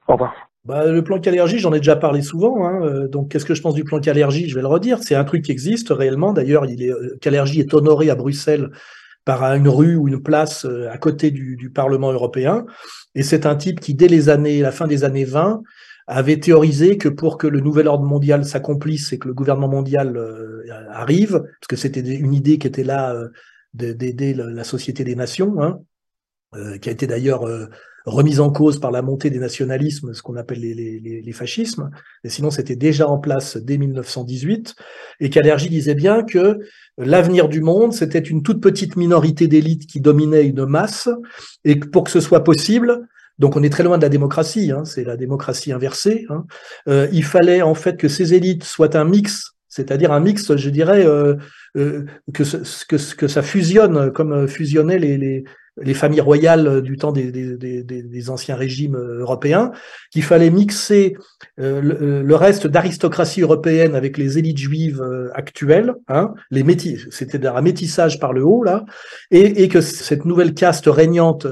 [0.07, 0.46] Au revoir.
[0.67, 2.67] Bah, le plan Calergie, j'en ai déjà parlé souvent.
[2.67, 2.81] Hein.
[2.83, 4.99] Euh, donc, qu'est-ce que je pense du plan Calergie Je vais le redire.
[5.01, 6.33] C'est un truc qui existe réellement.
[6.33, 8.69] D'ailleurs, il est, euh, Calergie est honoré à Bruxelles
[9.23, 12.65] par une rue ou une place euh, à côté du, Parlement européen.
[13.15, 15.61] Et c'est un type qui, dès les années, la fin des années 20,
[16.05, 20.17] avait théorisé que pour que le nouvel ordre mondial s'accomplisse et que le gouvernement mondial
[20.91, 23.13] arrive, parce que c'était une idée qui était là
[23.73, 25.79] d'aider la Société des Nations, hein,
[26.79, 27.45] qui a été d'ailleurs
[28.07, 31.91] remise en cause par la montée des nationalismes, ce qu'on appelle les, les, les, fascismes,
[32.23, 34.75] et sinon c'était déjà en place dès 1918,
[35.19, 36.59] et qu'Allergie disait bien que
[36.97, 41.09] l'avenir du monde, c'était une toute petite minorité d'élites qui dominait une masse,
[41.65, 43.07] et pour que ce soit possible,
[43.39, 46.45] donc on est très loin de la démocratie, hein, c'est la démocratie inversée, hein,
[46.87, 50.69] euh, il fallait en fait que ces élites soient un mix c'est-à-dire un mix, je
[50.71, 51.35] dirais, euh,
[51.75, 52.41] euh, que,
[52.87, 55.43] que, que, ça fusionne comme fusionnaient les, les,
[55.81, 59.71] les familles royales du temps des, anciens régimes euh, européens,
[60.11, 61.15] qu'il fallait mixer
[61.59, 67.07] euh, le, le, reste d'aristocratie européenne avec les élites juives euh, actuelles, hein, les métis,
[67.11, 68.85] c'était un métissage par le haut là,
[69.31, 71.47] et, et que cette nouvelle caste régnante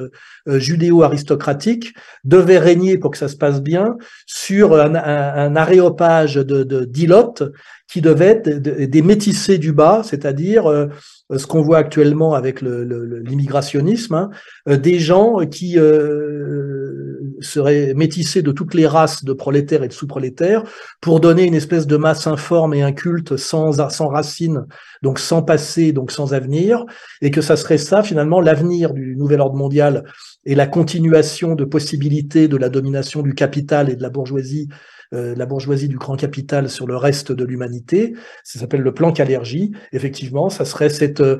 [0.47, 7.43] judéo-aristocratique devait régner pour que ça se passe bien sur un, aréopage de, de d'ilotes
[7.87, 10.87] qui devaient être des métissés du bas, c'est-à-dire euh,
[11.33, 14.29] ce qu'on voit actuellement avec l'immigrationnisme, hein,
[14.69, 19.93] euh, des gens qui euh, seraient métissés de toutes les races de prolétaires et de
[19.93, 20.63] sous-prolétaires
[21.01, 24.65] pour donner une espèce de masse informe et inculte sans, sans racines,
[25.01, 26.85] donc sans passé, donc sans avenir,
[27.21, 30.03] et que ça serait ça finalement l'avenir du nouvel ordre mondial
[30.45, 34.67] et la continuation de possibilités de la domination du capital et de la bourgeoisie
[35.13, 38.13] euh, la bourgeoisie du grand capital sur le reste de l'humanité.
[38.43, 39.71] Ça s'appelle le plan Calergie.
[39.91, 41.39] Effectivement, ça serait cette euh,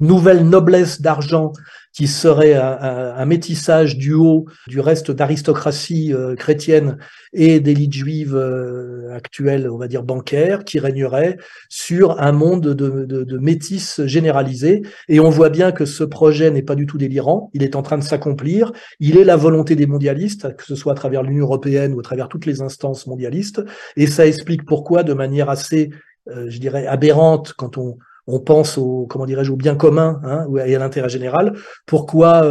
[0.00, 1.52] nouvelle noblesse d'argent
[1.92, 6.98] qui serait un, métissage du haut du reste d'aristocratie euh, chrétienne
[7.32, 11.36] et d'élite juive euh, actuelle, on va dire bancaire, qui régnerait
[11.68, 14.82] sur un monde de, de, de métis généralisé.
[15.08, 17.82] Et on voit bien que ce projet n'est pas du tout délirant, il est en
[17.82, 21.44] train de s'accomplir, il est la volonté des mondialistes, que ce soit à travers l'Union
[21.44, 23.62] européenne ou à travers toutes les instances mondialistes,
[23.96, 25.90] et ça explique pourquoi, de manière assez,
[26.28, 27.98] euh, je dirais, aberrante, quand on
[28.32, 31.54] on pense au comment dirais-je au bien commun hein, et à l'intérêt général.
[31.86, 32.44] Pourquoi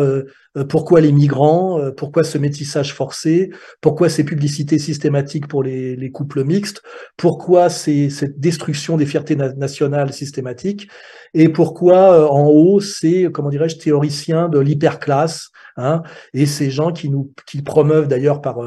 [0.58, 6.12] euh, pourquoi les migrants euh, Pourquoi ce métissage forcé Pourquoi ces publicités systématiques pour les,
[6.12, 6.82] couples mixtes
[7.18, 10.90] Pourquoi cette destruction des fiertés nationales systématiques
[11.36, 16.02] Et pourquoi euh, en haut ces comment dirais-je théoriciens de l'hyperclasse hein,
[16.34, 18.58] et ces gens qui nous qui promeuvent d'ailleurs par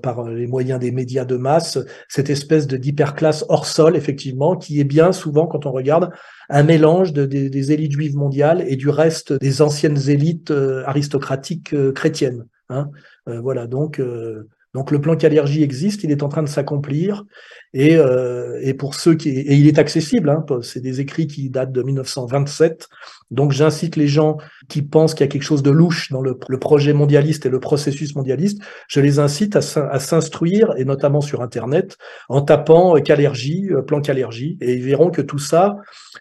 [0.00, 4.80] par les moyens des médias de masse, cette espèce de d'hyperclasse hors sol, effectivement, qui
[4.80, 6.10] est bien souvent, quand on regarde,
[6.48, 11.72] un mélange de, des, élites juives mondiales et du reste des anciennes élites euh, aristocratiques
[11.74, 12.46] euh, chrétiennes.
[12.68, 12.90] Hein.
[13.28, 14.00] Euh, voilà, donc
[14.74, 17.24] donc le plan Calergie existe, il est en train de s'accomplir
[17.72, 20.30] et, euh, et pour ceux qui et il est accessible.
[20.30, 22.88] Hein, c'est des écrits qui datent de 1927.
[23.30, 24.38] Donc j'incite les gens
[24.68, 27.60] qui pensent qu'il y a quelque chose de louche dans le, projet mondialiste et le
[27.60, 29.60] processus mondialiste, je les incite à,
[29.98, 31.96] s'instruire et notamment sur Internet
[32.28, 35.76] en tapant Calergie, euh, plan Calergie, et ils verront que tout ça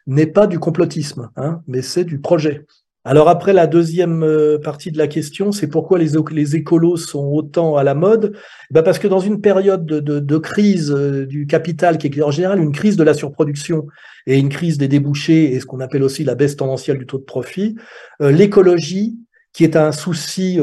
[0.07, 2.65] n'est pas du complotisme, hein, mais c'est du projet.
[3.05, 7.77] Alors après la deuxième euh, partie de la question, c'est pourquoi les, écolos sont autant
[7.77, 8.35] à la mode?
[8.71, 12.31] Ben Parce que dans une période de, de, crise euh, du capital, qui est en
[12.31, 13.87] général une crise de la surproduction
[14.27, 17.19] et une crise des débouchés et ce qu'on appelle aussi la baisse tendancielle du taux
[17.19, 17.75] de profit,
[18.21, 19.17] euh, l'écologie,
[19.53, 20.59] qui est un souci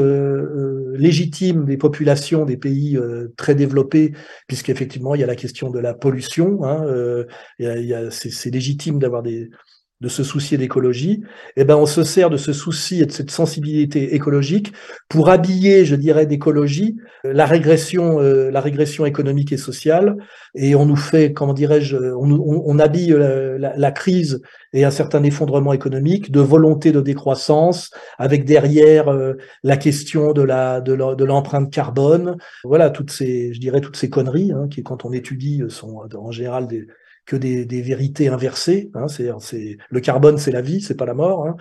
[0.93, 2.97] légitime des populations des pays
[3.35, 4.13] très développés,
[4.47, 6.85] puisqu'effectivement il y a la question de la pollution, hein,
[8.09, 9.49] c'est légitime d'avoir des,
[9.99, 11.23] de se soucier d'écologie,
[11.55, 14.71] eh ben on se sert de ce souci et de cette sensibilité écologique
[15.09, 20.15] pour habiller, je dirais, d'écologie euh, la régression, euh, la régression économique et sociale,
[20.53, 25.23] et on nous fait, comment dirais-je, on, on, habille euh, la, crise et un certain
[25.23, 29.07] effondrement économique de volonté de décroissance, avec derrière
[29.63, 34.51] la question de la de l'empreinte carbone, voilà toutes ces, je dirais, toutes ces conneries
[34.51, 36.85] hein, qui, quand on étudie, sont en général des
[37.27, 38.89] que des, des vérités inversées.
[38.95, 41.45] Hein, c'est, le carbone, c'est la vie, c'est pas la mort.
[41.45, 41.55] Hein.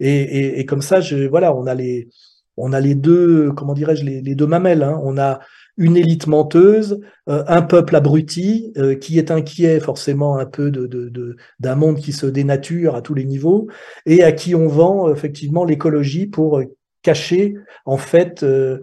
[0.00, 2.08] Et, et, et, comme ça, je, voilà, on a les,
[2.56, 4.82] on a les deux, comment dirais-je, les, deux mamelles.
[4.82, 5.00] Hein.
[5.02, 5.40] On a
[5.78, 10.86] une élite menteuse, euh, un peuple abruti euh, qui est inquiet forcément un peu de,
[10.86, 13.68] de, de, d'un monde qui se dénature à tous les niveaux
[14.04, 16.60] et à qui on vend effectivement l'écologie pour
[17.00, 17.54] cacher
[17.86, 18.80] en fait euh,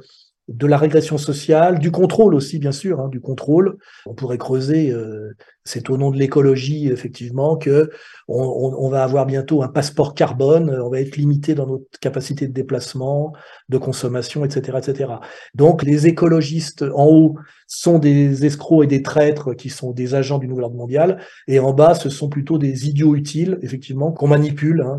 [0.49, 3.77] de la régression sociale, du contrôle aussi, bien sûr, hein, du contrôle.
[4.07, 7.91] On pourrait creuser, euh, c'est au nom de l'écologie, effectivement, que
[8.27, 12.53] on, va avoir bientôt un passeport carbone, on va être limité dans notre capacité de
[12.53, 13.33] déplacement,
[13.69, 15.13] de consommation, etc., etc.
[15.53, 17.35] Donc, les écologistes en haut
[17.67, 21.59] sont des escrocs et des traîtres qui sont des agents du nouvel ordre mondial, et
[21.59, 24.81] en bas, ce sont plutôt des idiots utiles, effectivement, qu'on manipule.
[24.81, 24.97] Hein,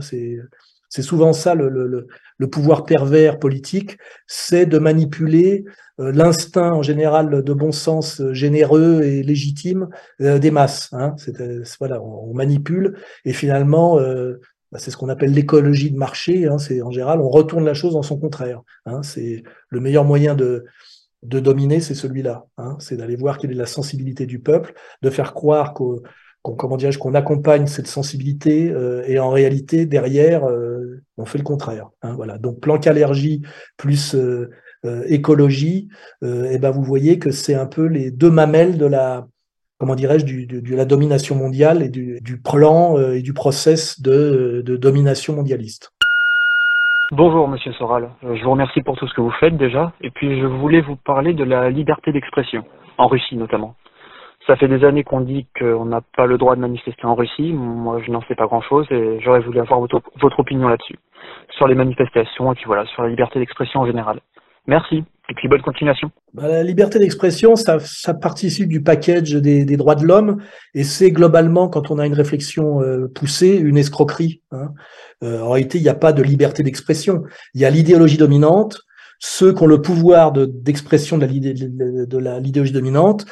[0.91, 5.65] c'est souvent ça le, le, le, pouvoir pervers politique, c'est de manipuler
[6.01, 9.89] euh, l'instinct en général de bon sens euh, généreux et légitime
[10.21, 10.91] euh, des masses.
[10.93, 11.15] Hein.
[11.79, 13.99] voilà, on, manipule et finalement,
[14.73, 16.47] bah, c'est ce qu'on appelle l'écologie de marché.
[16.47, 16.59] Hein.
[16.59, 18.61] c'est en général, on retourne la chose en son contraire.
[18.85, 19.03] Hein.
[19.03, 20.67] c'est le meilleur moyen de
[21.23, 22.47] de dominer, c'est celui-là.
[22.57, 22.77] Hein.
[22.79, 24.73] c'est d'aller voir quelle est la sensibilité du peuple,
[25.03, 26.03] de faire croire qu'au
[26.43, 30.80] qu'on comment qu'on accompagne cette sensibilité euh, et en réalité derrière euh,
[31.17, 32.39] on fait le contraire hein, voilà.
[32.39, 33.43] Donc planque allergie
[33.77, 34.49] plus euh,
[35.07, 35.89] écologie
[36.23, 39.27] et ben vous voyez que c'est un peu les deux mamelles de la
[39.79, 44.63] comment dirais-je du, de la domination mondiale et du, du plan et du process de,
[44.65, 45.93] de domination mondialiste.
[47.13, 50.41] Bonjour Monsieur Soral, je vous remercie pour tout ce que vous faites déjà, et puis
[50.41, 52.63] je voulais vous parler de la liberté d'expression,
[52.99, 53.75] en Russie notamment.
[54.47, 57.53] Ça fait des années qu'on dit qu'on n'a pas le droit de manifester en Russie.
[57.53, 60.99] Moi, je n'en sais pas grand-chose et j'aurais voulu avoir votre, opinion là-dessus,
[61.51, 64.21] sur les manifestations et puis voilà, sur la liberté d'expression en général.
[64.67, 66.11] Merci et puis bonne continuation.
[66.35, 70.43] Bah, la liberté d'expression, ça, ça, participe du package des, des droits de l'homme
[70.75, 74.43] et c'est globalement, quand on a une réflexion euh, poussée, une escroquerie.
[74.51, 74.71] Hein.
[75.23, 77.23] Euh, en réalité, il n'y a pas de liberté d'expression.
[77.55, 78.81] Il y a l'idéologie dominante,
[79.21, 83.27] ceux qui ont le pouvoir d'expression de, de l'idéologie dominante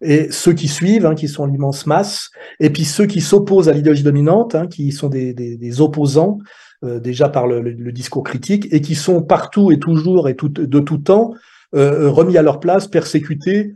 [0.00, 2.30] et ceux qui suivent, hein, qui sont l'immense masse,
[2.60, 6.38] et puis ceux qui s'opposent à l'idéologie dominante, hein, qui sont des, opposants
[6.84, 10.98] euh, déjà par le, discours critique, et qui sont partout et toujours et de tout
[10.98, 11.34] temps
[11.74, 13.74] euh, remis à leur place, persécutés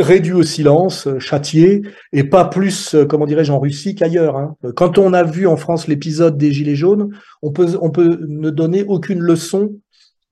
[0.00, 1.82] réduit au silence, châtié,
[2.12, 4.36] et pas plus, comment dirais-je, en Russie qu'ailleurs.
[4.36, 4.54] Hein.
[4.76, 7.10] Quand on a vu en France l'épisode des Gilets jaunes,
[7.42, 9.74] on peut, on peut ne donner aucune leçon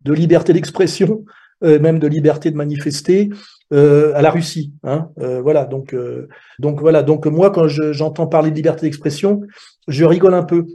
[0.05, 1.25] de liberté d'expression,
[1.63, 3.29] même de liberté de manifester,
[3.73, 4.73] euh, à la Russie.
[4.85, 6.29] Hein, euh, voilà, donc, euh,
[6.61, 7.03] donc voilà.
[7.03, 9.41] Donc moi, quand j'entends parler de liberté d'expression,
[9.89, 10.67] je rigole un peu.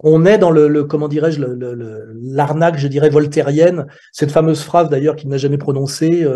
[0.00, 3.86] On est dans le, comment dirais-je, l'arnaque, je dirais, voltairienne.
[4.12, 6.26] Cette fameuse phrase d'ailleurs qu'il n'a jamais prononcée.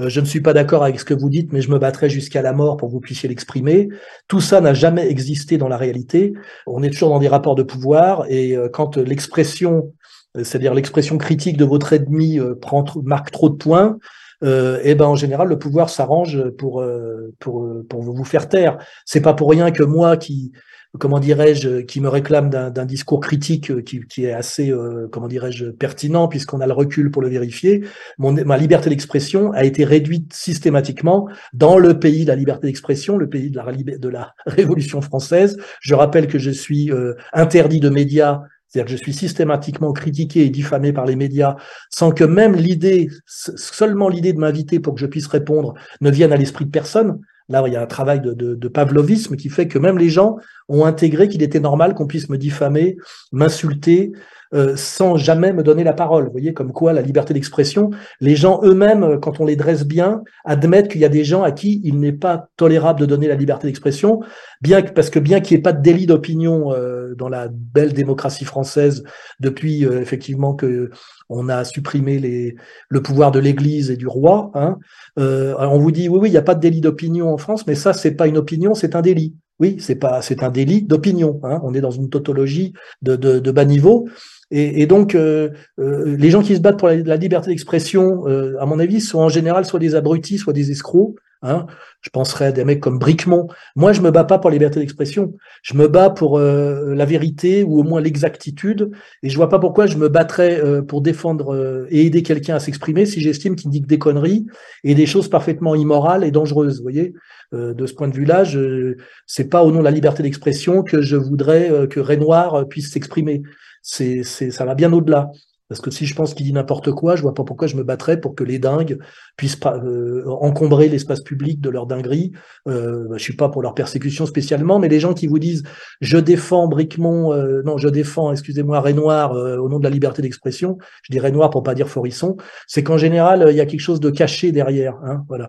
[0.00, 2.42] je ne suis pas d'accord avec ce que vous dites, mais je me battrai jusqu'à
[2.42, 3.88] la mort pour que vous puissiez l'exprimer.
[4.26, 6.34] Tout ça n'a jamais existé dans la réalité.
[6.66, 9.94] On est toujours dans des rapports de pouvoir, et quand l'expression,
[10.34, 13.98] c'est-à-dire l'expression critique de votre ennemi, prend, marque trop de points,
[14.42, 18.78] euh, et ben en général le pouvoir s'arrange pour euh, pour pour vous faire taire.
[19.04, 20.52] C'est pas pour rien que moi qui
[20.98, 24.74] comment dirais-je, qui me réclame d'un discours critique euh, qui, qui est assez,
[25.12, 27.84] comment dirais-je, pertinent, puisqu'on a le recul pour le vérifier,
[28.18, 33.18] mon, ma liberté d'expression a été réduite systématiquement dans le pays de la liberté d'expression,
[33.18, 35.58] le pays de la, de la Révolution française.
[35.80, 36.90] Je rappelle que je suis
[37.32, 41.56] interdit de médias c'est-à-dire que je suis systématiquement critiqué et diffamé par les médias
[41.90, 46.32] sans que même l'idée, seulement l'idée de m'inviter pour que je puisse répondre ne vienne
[46.32, 47.20] à l'esprit de personne.
[47.48, 50.36] Là, il y a un travail de, pavlovisme qui fait que même les gens
[50.68, 52.96] ont intégré qu'il était normal qu'on puisse me diffamer,
[53.32, 54.12] m'insulter,
[54.52, 56.24] euh, sans jamais me donner la parole.
[56.24, 57.90] Vous voyez, comme quoi la liberté d'expression,
[58.20, 61.44] les gens eux-mêmes, euh, quand on les dresse bien, admettent qu'il y a des gens
[61.44, 64.20] à qui il n'est pas tolérable de donner la liberté d'expression,
[64.60, 67.92] bien parce que bien qu'il n'y ait pas de délit d'opinion euh, dans la belle
[67.92, 69.04] démocratie française
[69.38, 70.90] depuis effectivement que
[71.28, 72.56] on a supprimé
[72.88, 74.50] le pouvoir de l'Église et du roi.
[74.54, 74.78] Hein,
[75.16, 77.76] on vous dit oui, oui, il n'y a pas de délit d'opinion en France, mais
[77.76, 79.34] ça, c'est pas une opinion, c'est un délit.
[79.60, 81.38] Oui, c'est pas, c'est un délit d'opinion.
[81.42, 81.60] Hein.
[81.62, 84.08] On est dans une tautologie de, de, bas niveau.
[84.50, 88.56] Et, et donc, euh, euh, les gens qui se battent pour la, liberté d'expression, euh,
[88.58, 91.14] à mon avis, sont en général soit des abrutis, soit des escrocs.
[91.42, 91.66] Hein.
[92.02, 93.48] Je penserais à des mecs comme Bricmont.
[93.76, 95.34] Moi, je me bats pas pour la liberté d'expression.
[95.62, 98.90] Je me bats pour la vérité ou au moins l'exactitude.
[99.22, 103.06] Et je vois pas pourquoi je me battrais pour défendre et aider quelqu'un à s'exprimer
[103.06, 104.46] si j'estime qu'il dit que des conneries
[104.84, 106.78] et des choses parfaitement immorales et dangereuses.
[106.78, 107.14] Vous voyez,
[107.52, 111.00] de ce point de vue-là, je c'est pas au nom de la liberté d'expression que
[111.00, 113.42] je voudrais que Renoir puisse s'exprimer
[113.82, 115.30] c'est, c'est, ça va bien au-delà.
[115.70, 117.84] Parce que si je pense qu'il dit n'importe quoi, je vois pas pourquoi je me
[117.84, 118.98] battrais pour que les dingues
[119.36, 122.32] puissent euh, encombrer l'espace public de leur dinguerie.
[122.66, 125.62] Euh, bah, je suis pas pour leur persécution spécialement, mais les gens qui vous disent
[126.00, 130.22] je défends Bricmont, euh, non, je défends, excusez-moi, Renoir euh, au nom de la liberté
[130.22, 130.76] d'expression.
[131.04, 132.36] Je dis Renoir pour pas dire Forisson.
[132.66, 134.96] C'est qu'en général il y a quelque chose de caché derrière.
[135.04, 135.48] Hein, voilà.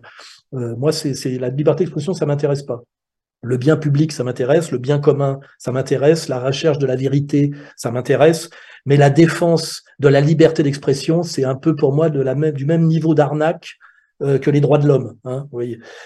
[0.52, 2.84] moi, c'est, c'est la liberté d'expression, ça m'intéresse pas.
[3.42, 7.50] Le bien public, ça m'intéresse, le bien commun, ça m'intéresse, la recherche de la vérité,
[7.76, 8.50] ça m'intéresse,
[8.86, 13.14] mais la défense de la liberté d'expression, c'est un peu pour moi du même niveau
[13.14, 13.78] d'arnaque
[14.22, 15.16] euh, que les droits de l'homme.
[15.24, 15.48] Hein.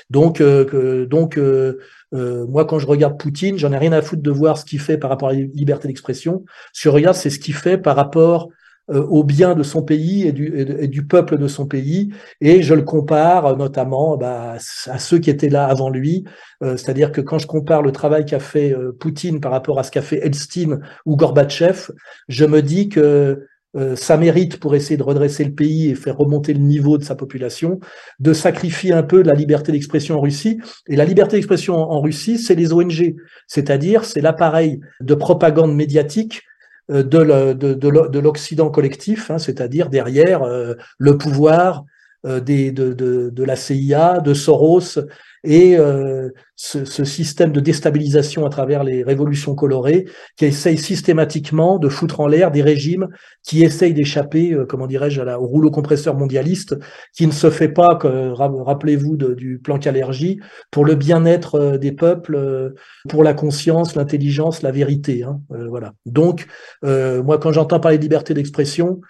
[0.09, 1.77] Donc, euh, donc euh,
[2.13, 4.97] moi, quand je regarde Poutine, j'en ai rien à foutre de voir ce qu'il fait
[4.97, 6.45] par rapport à la liberté d'expression.
[6.73, 8.49] Ce que je regarde, c'est ce qu'il fait par rapport
[8.89, 12.11] au bien de son pays et du, et du, peuple de son pays.
[12.41, 14.57] Et je le compare euh, notamment bah,
[14.87, 16.25] à ceux qui étaient là avant lui.
[16.63, 19.91] Euh, c'est-à-dire que quand je compare le travail qu'a fait Poutine par rapport à ce
[19.91, 21.91] qu'a fait Elstine ou Gorbatchev,
[22.29, 23.47] je me dis que
[23.95, 27.15] ça mérite pour essayer de redresser le pays et faire remonter le niveau de sa
[27.15, 27.79] population,
[28.21, 30.59] de sacrifier un peu la liberté d'expression en Russie.
[30.89, 33.17] Et la liberté d'expression en Russie, c'est les ONG,
[33.47, 36.56] c'est-à-dire c'est l'appareil de propagande médiatique euh,
[36.89, 41.85] de l'Occident collectif, hein, c'est-à-dire derrière euh, le pouvoir
[42.27, 44.99] euh, de, la CIA, de Soros
[45.45, 50.07] et euh, ce, système de déstabilisation à travers les révolutions colorées
[50.37, 53.09] qui essaye systématiquement de foutre en l'air des régimes
[53.45, 56.77] qui essayent d'échapper, euh, comment dirais-je, au rouleau compresseur mondialiste,
[57.15, 62.73] qui ne se fait pas, rappelez-vous du plan Calergie, pour le bien-être euh, des peuples,
[63.09, 65.23] pour la conscience, l'intelligence, la vérité.
[65.23, 65.93] Hein, voilà.
[66.07, 66.47] Donc,
[66.83, 69.01] moi, quand j'entends parler de liberté d'expression,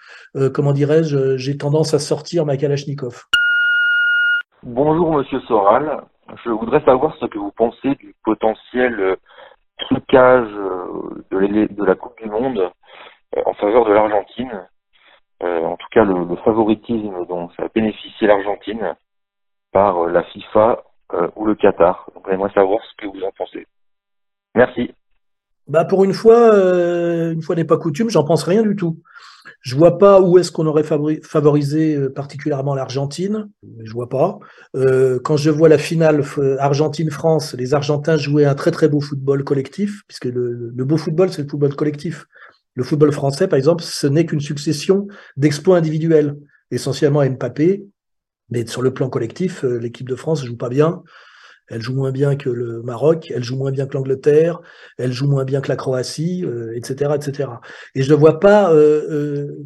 [0.53, 3.23] comment dirais-je, j'ai tendance à sortir ma Kalachnikov.
[4.63, 6.01] Bonjour Monsieur Soral,
[6.43, 9.15] je voudrais savoir ce que vous pensez du potentiel euh,
[9.79, 12.71] trucage euh, de, la Coupe du Monde
[13.35, 14.67] euh, en faveur de l'Argentine.
[15.41, 18.95] en tout cas, le, favoritisme dont ça a bénéficié l'Argentine
[19.71, 20.83] par la FIFA
[21.35, 22.09] ou le Qatar.
[22.15, 23.65] Donc, j'aimerais savoir ce que vous en pensez.
[24.55, 24.93] Merci.
[25.67, 26.55] Bah pour une fois,
[27.31, 29.01] une fois n'est pas coutume, j'en pense rien du tout.
[29.61, 33.49] Je vois pas où est-ce qu'on aurait favorisé euh, particulièrement l'Argentine.
[33.83, 34.39] Je vois pas.
[34.75, 39.01] Euh, quand je vois la finale euh, Argentine-France, les Argentins jouaient un très très beau
[39.01, 42.27] football collectif, puisque le, beau football c'est le football collectif.
[42.75, 46.37] Le football français, par exemple, ce n'est qu'une succession d'exploits individuels,
[46.69, 47.83] essentiellement Mbappé,
[48.51, 51.01] Mais sur le plan collectif, l'équipe de France joue pas bien.
[51.69, 54.61] Elle joue moins bien que le Maroc, elle joue moins bien que l'Angleterre,
[54.97, 56.45] elle joue moins bien que la Croatie,
[56.75, 57.49] etc., etc.
[57.95, 58.73] Et je ne vois pas,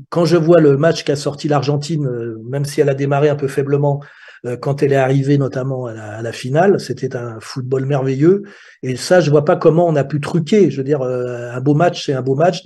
[0.09, 2.09] quand je vois le match qu'a sorti l'Argentine,
[2.43, 4.01] même si elle a démarré un peu faiblement,
[4.45, 6.79] euh, quand elle est arrivée notamment à la, finale.
[6.79, 8.43] C'était un football merveilleux.
[8.81, 10.71] Et ça, je vois pas comment on a pu truquer.
[10.71, 12.63] Je veux dire, euh, un beau match, c'est un beau match.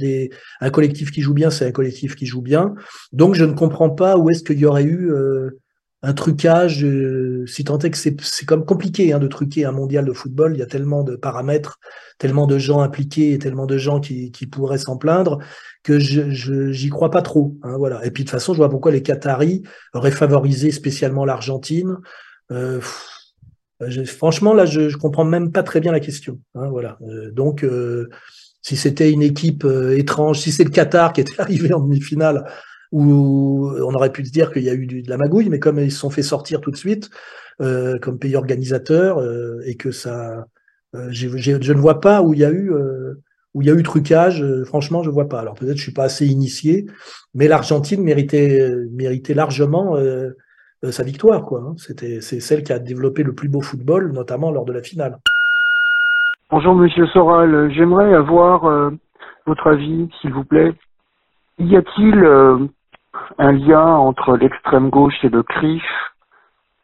[0.61, 2.73] Un collectif qui joue bien, c'est un collectif qui joue bien.
[3.11, 5.59] Donc, je ne comprends pas où est-ce qu'il y aurait eu euh,
[6.05, 6.85] un trucage,
[7.47, 10.53] si tant est que c'est, comme compliqué hein, de truquer un mondial de football.
[10.55, 11.79] Il y a tellement de paramètres,
[12.19, 15.39] tellement de gens impliqués et tellement de gens qui, pourraient s'en plaindre
[15.83, 17.57] que j'y crois pas trop.
[17.63, 18.05] Hein, voilà.
[18.05, 21.97] Et puis de toute façon, je vois pourquoi les Qataris auraient favorisé spécialement l'Argentine.
[22.51, 22.79] Euh,
[24.05, 26.39] franchement, là, je, je comprends même pas très bien la question.
[26.55, 26.97] Hein, voilà.
[27.01, 28.09] Euh, donc, euh,
[28.61, 32.45] si c'était une équipe euh, étrange, si c'est le Qatar qui était arrivé en demi-finale,
[32.91, 35.79] où on aurait pu se dire qu'il y a eu de la magouille, mais comme
[35.79, 37.09] ils se sont fait sortir tout de suite
[37.59, 39.23] comme pays organisateur
[39.65, 40.45] et que ça,
[41.09, 42.71] je ne vois pas où il y a eu
[43.55, 45.39] où il y a eu trucage, euh, franchement, je vois pas.
[45.39, 46.85] Alors peut-être je suis pas assez initié,
[47.33, 50.31] mais l'Argentine méritait, méritait largement euh,
[50.83, 51.45] euh, sa victoire.
[51.45, 51.61] Quoi.
[51.61, 51.73] Hein.
[51.77, 55.17] C'était, c'est celle qui a développé le plus beau football, notamment lors de la finale.
[56.51, 58.91] Bonjour Monsieur Soral, j'aimerais avoir
[59.47, 60.73] votre avis, s'il vous plaît.
[61.57, 62.69] Y a-t-il
[63.37, 65.83] un lien entre l'extrême gauche et le CRIF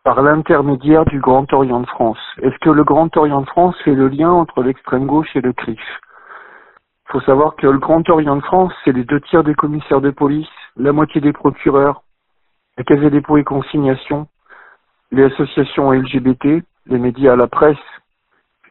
[0.04, 2.20] par l'intermédiaire du Grand Orient de France?
[2.42, 5.52] Est-ce que le Grand Orient de France fait le lien entre l'extrême gauche et le
[5.52, 5.78] CRIF?
[5.78, 10.00] Il faut savoir que le Grand Orient de France, c'est les deux tiers des commissaires
[10.00, 10.48] de police,
[10.78, 12.04] la moitié des procureurs,
[12.78, 14.30] la Caisse des dépôts et consignations,
[15.12, 17.76] les associations LGBT, les médias, la presse,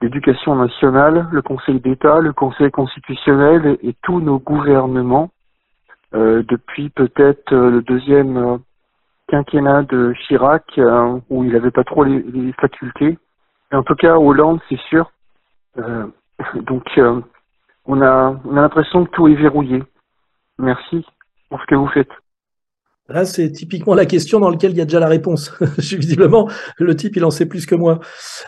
[0.00, 5.28] l'éducation nationale, le Conseil d'État, le Conseil constitutionnel et, tous nos gouvernements.
[5.28, 5.39] euh,
[6.12, 8.58] depuis peut-être euh, le deuxième euh,
[9.28, 10.64] quinquennat de Chirac
[11.28, 13.16] où il n'avait pas trop les, facultés.
[13.72, 15.12] en tout cas, Hollande, c'est sûr.
[16.56, 17.00] donc
[17.86, 19.84] on a, on a l'impression que tout est verrouillé.
[20.58, 21.06] Merci
[21.48, 22.10] pour ce que vous faites.
[23.10, 25.52] Là, c'est typiquement la question dans laquelle il y a déjà la réponse.
[25.78, 26.48] Visiblement,
[26.78, 28.00] le type, il en sait plus que moi.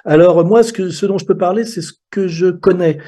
[0.05, 2.99] Alors, moi, ce, que, ce dont je peux parler, c'est ce que je connais.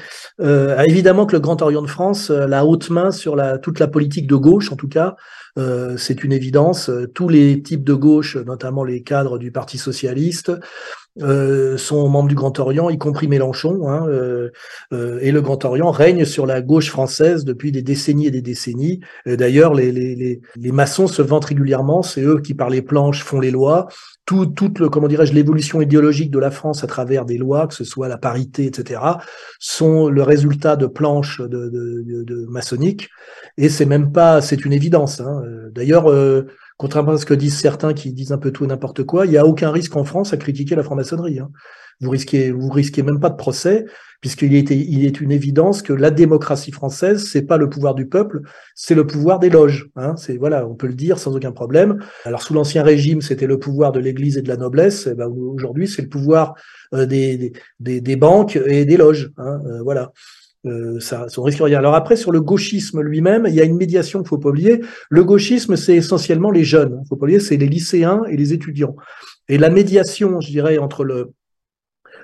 [0.41, 3.79] Euh, évidemment que le Grand Orient de France, euh, la haute main sur la, toute
[3.79, 5.15] la politique de gauche, en tout cas,
[5.57, 6.91] euh, c'est une évidence.
[7.13, 10.51] Tous les types de gauche, notamment les cadres du Parti socialiste,
[11.21, 14.49] euh, sont membres du Grand Orient, y compris Mélenchon, hein, euh,
[14.91, 18.41] euh, et le Grand Orient règne sur la gauche française depuis des décennies et des
[18.41, 18.99] décennies.
[19.25, 23.23] D'ailleurs, les, les, les, les, maçons se vantent régulièrement, c'est eux qui par les planches
[23.23, 23.87] font les lois.
[24.25, 27.75] Tout, toute le, comment dirais-je, l'évolution idéologique de la France à travers des lois, que
[27.75, 28.99] ce soit la parité, etc.,
[29.59, 33.09] sont le résultat de planches de, de, de, maçonniques.
[33.57, 35.21] Et c'est même pas, c'est une évidence.
[35.21, 35.43] Hein.
[35.71, 36.11] D'ailleurs,
[36.77, 39.31] Contrairement à ce que disent certains qui disent un peu tout et n'importe quoi, il
[39.31, 41.39] n'y a aucun risque en France à critiquer la franc-maçonnerie.
[41.39, 41.49] Hein.
[42.01, 43.85] Vous risquez, vous risquez même pas de procès,
[44.19, 48.07] puisqu'il est, il est une évidence que la démocratie française, c'est pas le pouvoir du
[48.07, 48.41] peuple,
[48.73, 49.89] c'est le pouvoir des loges.
[49.95, 50.15] Hein.
[50.17, 51.99] C'est voilà, on peut le dire sans aucun problème.
[52.25, 55.07] Alors sous l'ancien régime, c'était le pouvoir de l'Église et de la noblesse.
[55.09, 56.55] Eh ben, aujourd'hui, c'est le pouvoir
[56.93, 59.31] euh, des, des, des, banques et des loges.
[59.37, 59.61] Hein.
[59.65, 60.11] Euh, voilà.
[60.65, 61.77] Euh, ça, risque rien.
[61.77, 64.81] Alors après, sur le gauchisme lui-même, il y a une médiation qu'il faut pas oublier.
[65.09, 67.01] Le gauchisme, c'est essentiellement les jeunes.
[67.03, 68.95] Il faut pas oublier, c'est les lycéens et les étudiants.
[69.47, 71.33] Et la médiation, je dirais, entre le,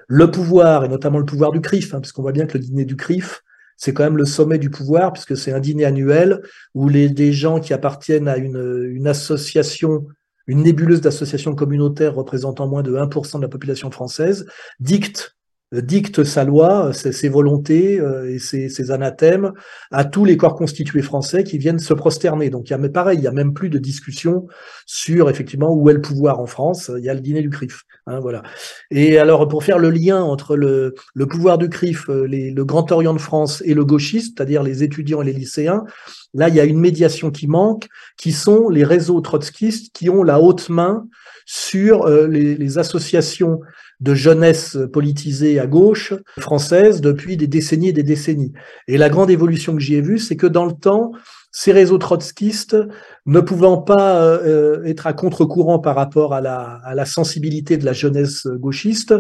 [0.07, 2.63] le pouvoir, et notamment le pouvoir du CRIF, hein, parce qu'on voit bien que le
[2.63, 3.43] dîner du CRIF,
[3.77, 6.41] c'est quand même le sommet du pouvoir, puisque c'est un dîner annuel
[6.73, 10.07] où les, des gens qui appartiennent à une, une association,
[10.47, 14.45] une nébuleuse d'associations communautaires représentant moins de 1% de la population française,
[14.79, 15.35] dictent
[15.71, 19.53] dicte sa loi, ses, volontés euh, et ses, anathèmes
[19.89, 22.49] à tous les corps constitués français qui viennent se prosterner.
[22.49, 24.47] Donc il y a mais pareil, il y a même plus de discussion
[24.85, 26.91] sur effectivement où est le pouvoir en France.
[26.97, 28.43] Il y a le dîner du CRIF, hein, voilà.
[28.89, 32.65] Et alors pour faire le lien entre le, le pouvoir du CRIF, euh, les, le
[32.65, 35.85] Grand Orient de France et le gauchiste, c'est-à-dire les étudiants et les lycéens,
[36.33, 40.23] là il y a une médiation qui manque, qui sont les réseaux trotskistes qui ont
[40.23, 41.07] la haute main
[41.45, 43.61] sur euh, les, les associations
[44.01, 48.51] de jeunesse politisée à gauche française depuis des décennies et des décennies.
[48.87, 51.11] Et la grande évolution que j'y ai vue, c'est que dans le temps,
[51.51, 52.77] ces réseaux trotskistes,
[53.25, 57.85] ne pouvant pas euh, être à contre-courant par rapport à la, à la, sensibilité de
[57.85, 59.13] la jeunesse gauchiste,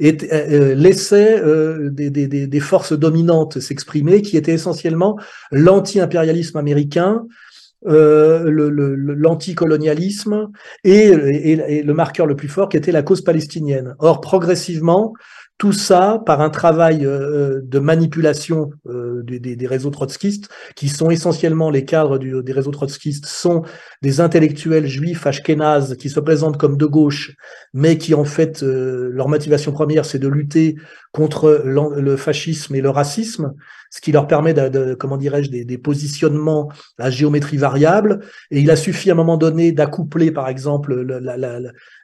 [0.00, 5.18] et, euh, laissaient euh, des, des, des, forces dominantes s'exprimer, qui étaient essentiellement
[5.52, 7.43] l'anti-impérialisme américain, euh,
[7.82, 10.50] l'anticolonialisme
[10.84, 13.96] et, et, le marqueur le plus fort qui était la cause palestinienne.
[13.98, 15.14] Or, progressivement,
[15.56, 21.70] tout ça par un travail euh, de manipulation euh, des, réseaux trotskistes, qui sont essentiellement
[21.70, 23.62] les cadres des réseaux trotskistes, sont
[24.02, 27.36] des intellectuels juifs ashkénazes qui se présentent comme de gauche,
[27.72, 30.74] mais qui en fait, euh, leur motivation première, c'est de lutter
[31.14, 33.54] contre le fascisme et le racisme,
[33.88, 38.18] ce qui leur permet, de, comment dirais-je, des, des, positionnements à géométrie variable.
[38.50, 41.06] Et il a suffi à un moment donné d'accoupler, par exemple,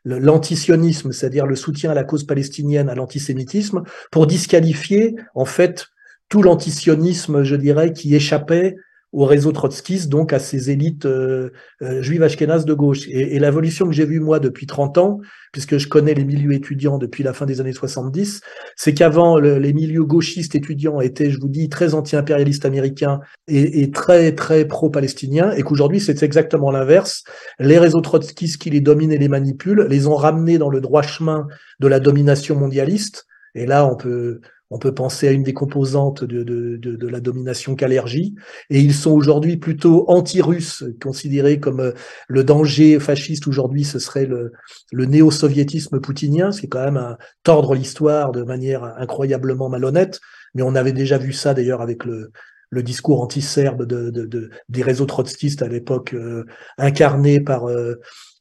[0.05, 3.83] l'antisionisme, c'est-à-dire le soutien à la cause palestinienne, à l'antisémitisme,
[4.13, 5.89] pour disqualifier en fait
[6.29, 8.77] tout l'antisionisme, je dirais, qui échappait
[9.13, 11.51] au réseau trotskiste, donc à ces élites euh,
[11.83, 13.09] euh, juives ashkénazes de gauche.
[13.09, 15.21] Et, l'évolution que j'ai vue, moi, depuis 30 ans,
[15.53, 18.41] puisque je connais les milieux étudiants depuis la fin des années 70,
[18.77, 23.91] c'est qu'avant, les milieux gauchistes étudiants étaient, je vous dis, très anti-impérialistes américains et, et,
[23.91, 27.25] très, très pro-palestiniens, et qu'aujourd'hui, c'est exactement l'inverse.
[27.59, 31.03] Les réseaux trotskistes qui les dominent et les manipulent les ont ramenés dans le droit
[31.03, 31.49] chemin
[31.81, 34.41] de la domination mondialiste, et là, on peut,
[34.71, 38.37] on peut penser à une des composantes de, de, de, de la domination qu'allergie.
[38.71, 41.93] Et ils sont aujourd'hui plutôt anti-russes, considérés comme euh,
[42.29, 44.53] le danger fasciste aujourd'hui, ce serait le,
[44.93, 50.21] le néo-soviétisme poutinien, c'est quand même à tordre l'histoire de manière incroyablement malhonnête.
[50.55, 52.31] Mais on avait déjà vu ça d'ailleurs avec le,
[52.71, 56.45] le discours anti-serbe de, de, des réseaux trotskistes à l'époque, euh,
[56.79, 58.01] incarné par, euh,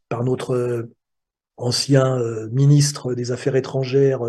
[0.09, 0.89] par notre euh,
[1.57, 2.17] ancien
[2.53, 4.21] ministre des Affaires étrangères,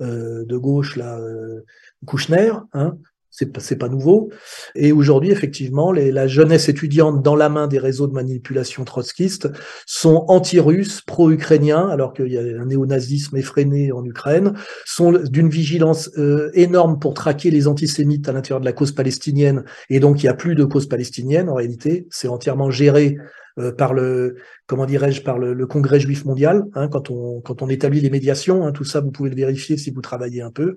[0.00, 1.64] euh, de gauche, là, euh,
[2.06, 2.96] Kouchner, hein,
[3.32, 4.30] c'est pas nouveau.
[4.74, 9.48] Et aujourd'hui, effectivement, les, la jeunesse étudiante dans la main des réseaux de manipulation trotskistes
[9.86, 14.52] sont anti-russes, pro-ukrainiens, alors qu'il y a un néonazisme effréné en Ukraine,
[14.84, 19.64] sont d'une vigilance euh, énorme pour traquer les antisémites à l'intérieur de la cause palestinienne.
[19.88, 22.06] Et donc, il n'y a plus de cause palestinienne, en réalité.
[22.10, 23.16] C'est entièrement géré
[23.58, 24.36] euh, par le
[24.66, 28.66] comment dirais-je par le, Congrès juif mondial hein, quand on quand on établit les médiations
[28.66, 30.76] hein, tout ça vous pouvez le vérifier si vous travaillez un peu.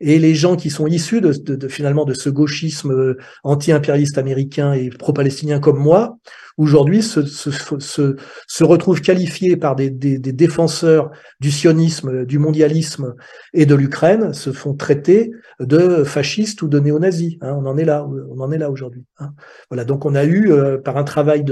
[0.00, 4.18] Et les gens qui sont issus de, de, de finalement de ce gauchisme euh, anti-impérialiste
[4.18, 6.18] américain et pro-palestinien comme moi
[6.56, 13.14] aujourd'hui se, se, se, se, retrouvent qualifiés par des, défenseurs du sionisme, du mondialisme
[13.52, 15.30] et de l'Ukraine, se font traiter
[15.60, 17.36] de fascistes ou de néo-nazis.
[17.40, 19.04] Hein, on en est là, on en est là aujourd'hui.
[19.18, 19.32] Hein.
[19.70, 21.44] Voilà, donc on a eu, euh, par un travail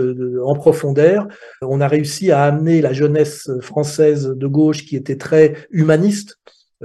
[0.42, 1.28] en profondeur,
[1.62, 6.38] on a réussi à amener la jeunesse française de gauche qui était très humaniste,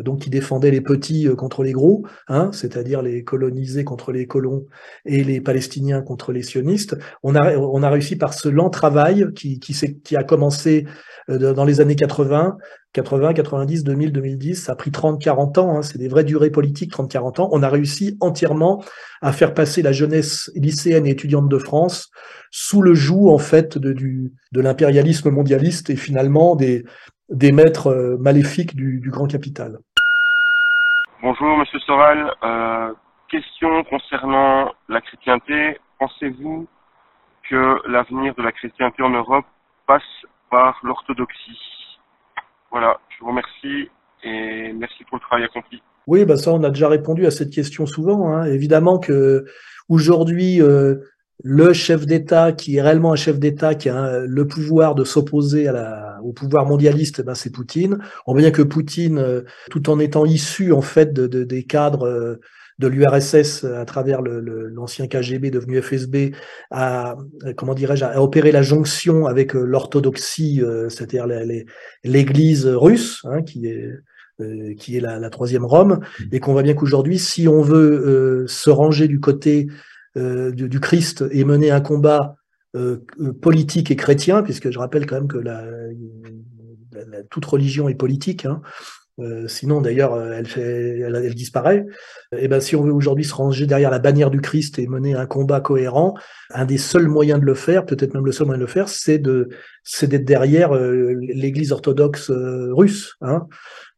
[0.03, 4.27] donc qui défendait les petits euh, contre les gros, hein, c'est-à-dire les colonisés contre les
[4.27, 4.65] colons
[5.05, 6.97] et les Palestiniens contre les sionistes.
[7.23, 10.85] On a, on a réussi par ce lent travail qui, qui, a commencé
[11.29, 12.57] euh, dans les années 80,
[12.93, 16.49] 80, 90, 2000, 2010, ça a pris 30, 40 ans, hein, c'est des vraies durées
[16.49, 17.49] politiques, 30, 40 ans.
[17.51, 18.83] On a réussi entièrement
[19.21, 22.09] à faire passer la jeunesse lycéenne et étudiante de France
[22.51, 26.83] sous le joug, en fait, de, de l'impérialisme mondialiste et finalement des,
[27.29, 29.79] des maîtres euh, maléfiques du, du grand capital.
[31.21, 32.31] Bonjour, Monsieur Soral.
[32.45, 32.93] Euh,
[33.29, 35.77] question concernant la chrétienté.
[35.99, 36.65] Pensez-vous
[37.49, 39.43] que l'avenir de la chrétienté en Europe
[39.85, 40.01] passe
[40.49, 41.59] par l'orthodoxie?
[42.71, 43.89] Voilà, je vous remercie
[44.23, 45.83] et merci pour le travail accompli.
[46.07, 48.29] Oui, bah ça, on a déjà répondu à cette question souvent.
[48.29, 48.45] Hein.
[48.45, 49.43] Évidemment que
[49.89, 50.95] aujourd'hui, euh,
[51.43, 55.67] le chef d'État qui est réellement un chef d'État qui a le pouvoir de s'opposer
[55.67, 57.99] à la, au pouvoir mondialiste, ben c'est Poutine.
[58.27, 61.63] On voit bien que Poutine, euh, tout en étant issu en fait de, de des
[61.63, 62.35] cadres euh,
[62.79, 66.33] de l'URSS à travers l'ancien le, KGB devenu FSB,
[66.71, 67.17] a
[67.57, 71.27] comment dirais-je, a opéré la jonction avec euh, l'orthodoxie, c'est-à-dire
[72.05, 73.89] l'Église russe, hein, qui est
[74.77, 75.99] qui est la, la, troisième Rome,
[76.31, 79.73] et qu'on voit bien qu'aujourd'hui, si on veut se ranger du côté euh,
[80.53, 82.35] du, du, Christ et mener un combat
[82.75, 85.39] euh, euh, politique et chrétien, puisque je rappelle quand même que
[87.31, 88.45] toute religion est politique.
[88.45, 88.61] Hein.
[89.19, 91.83] Euh, sinon, d'ailleurs, elle, disparaît.
[92.37, 95.15] Et ben, si on veut aujourd'hui se ranger derrière la bannière du Christ et mener
[95.15, 96.13] un combat cohérent,
[96.53, 98.87] un des seuls moyens de le faire, peut-être même le seul moyen de le faire,
[98.87, 103.15] c'est d'être derrière l'Église orthodoxe russe.
[103.21, 103.47] Hein.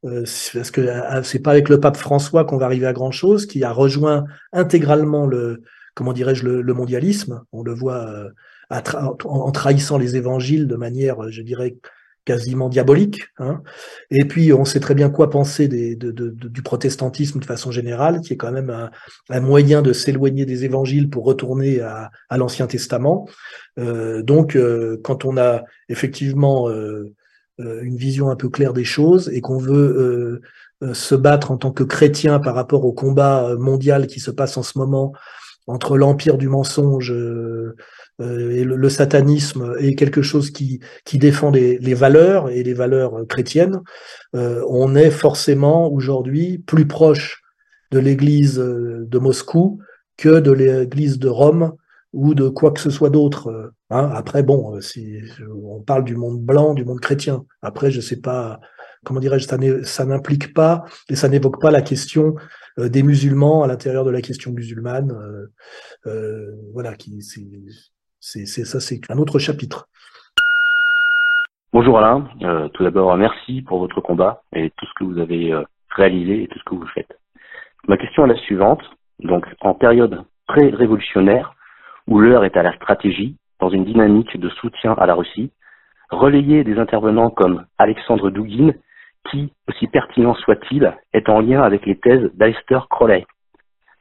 [0.01, 0.87] parce que
[1.23, 4.23] c'est pas avec le pape François qu'on va arriver à grand chose, qui a rejoint
[4.53, 5.61] intégralement le,
[5.95, 7.43] comment dirais-je, le, mondialisme.
[7.51, 8.29] On le voit euh,
[9.25, 11.77] en, trahissant les évangiles de manière, euh, je dirais,
[12.25, 13.21] quasiment diabolique.
[13.39, 13.61] Hein.
[14.09, 18.37] Et puis, on sait très bien quoi penser du protestantisme de façon générale, qui est
[18.37, 18.89] quand même
[19.29, 23.27] un, moyen de s'éloigner des évangiles pour retourner à, l'Ancien Testament.
[23.79, 27.13] Euh, donc, euh, quand on a effectivement euh,
[27.57, 30.41] une vision un peu claire des choses et qu'on veut
[30.93, 34.63] se battre en tant que chrétien par rapport au combat mondial qui se passe en
[34.63, 35.13] ce moment
[35.67, 37.75] entre l'empire du mensonge euh,
[38.19, 43.25] et le, satanisme est quelque chose qui, qui défend les, les valeurs et les valeurs
[43.27, 43.81] chrétiennes,
[44.33, 47.41] on est forcément aujourd'hui plus proche
[47.89, 49.79] de l'Église de Moscou
[50.17, 51.73] que de l'Église de Rome
[52.13, 53.71] ou de quoi que ce soit d'autre.
[53.89, 54.11] Hein.
[54.13, 55.17] Après, bon, si
[55.63, 57.43] on parle du monde blanc, du monde chrétien.
[57.61, 58.59] Après, je sais pas
[59.03, 59.47] comment dirais-je,
[59.83, 62.41] ça n'implique pas et ça n'évoque pas la question euh,
[62.77, 65.11] des musulmans à l'intérieur de la question musulmane.
[65.11, 65.47] Euh,
[66.07, 67.21] euh, voilà, qui
[68.19, 69.87] c'est ça, c'est un autre chapitre.
[71.73, 72.27] Bonjour Alain.
[72.73, 75.53] tout d'abord, merci pour votre combat et tout ce que vous avez
[75.95, 77.17] réalisé et tout ce que vous faites.
[77.87, 78.81] Ma question est la suivante.
[79.19, 81.55] Donc, en période pré-révolutionnaire,
[82.07, 85.51] où l'heure est à la stratégie, dans une dynamique de soutien à la Russie,
[86.09, 88.73] relayer des intervenants comme Alexandre Douguin
[89.29, 93.25] qui, aussi pertinent soit-il, est en lien avec les thèses d'Alister Crowley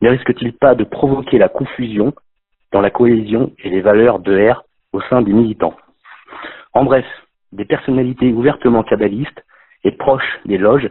[0.01, 2.15] Ne risque-t-il pas de provoquer la confusion
[2.73, 4.63] dans la cohésion et les valeurs de R
[4.93, 5.77] au sein des militants?
[6.73, 7.07] En bref,
[7.53, 9.45] des personnalités ouvertement kabbalistes
[9.85, 10.91] et proches des loges,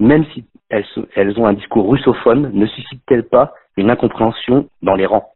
[0.00, 5.06] même si elles, elles ont un discours russophone, ne suscitent-elles pas une incompréhension dans les
[5.06, 5.30] rangs?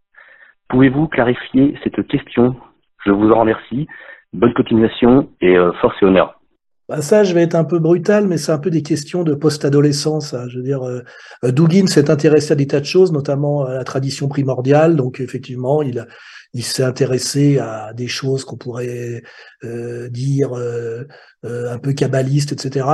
[0.68, 2.56] Pouvez-vous clarifier cette question?
[3.04, 3.86] Je vous en remercie.
[4.32, 6.41] Bonne continuation et euh, force et honneur.
[6.92, 9.32] Bah ça, je vais être un peu brutal, mais c'est un peu des questions de
[9.32, 10.34] post-adolescence.
[10.48, 11.00] Je veux dire, euh,
[11.42, 14.94] euh, Dugin s'est intéressé à des tas de choses, notamment à la tradition primordiale.
[14.94, 16.04] Donc, effectivement, il,
[16.62, 19.22] s'est intéressé à des choses qu'on pourrait
[19.64, 21.04] euh, dire euh,
[21.42, 22.86] un peu kabbalistes, etc.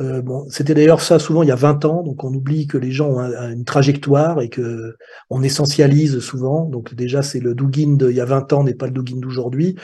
[0.00, 2.90] bon, c'était d'ailleurs ça souvent il y a 20 ans, donc on oublie que les
[2.90, 4.96] gens ont une trajectoire et que
[5.30, 6.64] on essentialise souvent.
[6.64, 9.76] Donc déjà, c'est le Dugin d'il y a 20 ans n'est pas le Dugin d'aujourd'hui.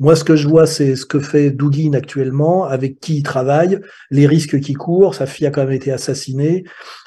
[0.00, 3.80] Moi, ce que je vois, c'est ce que fait Dugin actuellement, avec qui il travaille,
[4.12, 5.16] les risques qu'il court.
[5.16, 6.62] Sa fille a quand même été assassinée.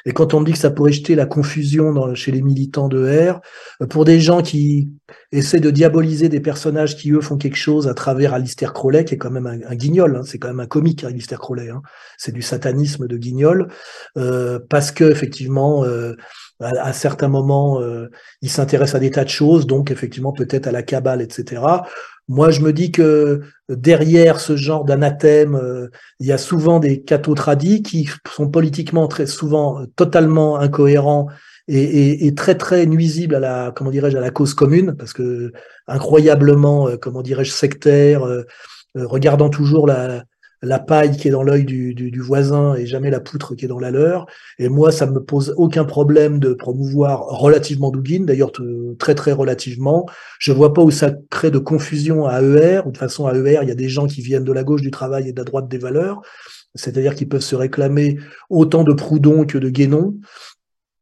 [0.06, 3.30] Et quand on me dit que ça pourrait jeter la confusion chez les militants de
[3.30, 3.40] R,
[3.82, 4.90] euh, pour des gens qui
[5.32, 9.14] essaient de diaboliser des personnages qui, eux, font quelque chose à travers Alistair Crowley, qui
[9.14, 11.70] est quand même un, guignol, hein, c'est quand même un comique, Alistair Crowley.
[11.70, 11.82] Hein,
[12.18, 13.70] c'est du satanisme de guignol,
[14.18, 16.16] euh, parce que effectivement, euh,
[16.60, 17.82] à, certains moments,
[18.44, 21.60] il s'intéresse à des tas de choses, donc effectivement peut-être à la cabale, etc.
[22.28, 27.02] Moi, je me dis que derrière ce genre d'anathème, euh, il y a souvent des
[27.02, 31.28] cathos tradis qui sont politiquement très souvent totalement incohérents
[31.68, 35.52] et, très très nuisibles à la comment dirais-je à la cause commune parce que
[35.88, 38.44] incroyablement euh, comment dirais-je sectaire, euh,
[38.96, 40.24] regardant toujours la,
[40.62, 43.68] la paille qui est dans l'œil du, du, voisin et jamais la poutre qui est
[43.68, 44.28] dans la leur.
[44.60, 48.52] Et moi, ça me pose aucun problème de promouvoir relativement Douguin, d'ailleurs
[49.00, 50.06] très très relativement.
[50.40, 52.82] Je vois pas où ça crée de confusion à ER.
[52.86, 54.82] Ou de façon, à ER, il y a des gens qui viennent de la gauche
[54.82, 56.22] du travail et de la droite des valeurs.
[56.76, 58.18] C'est-à-dire qu'ils peuvent se réclamer
[58.50, 60.16] autant de Proudhon que de Guénon.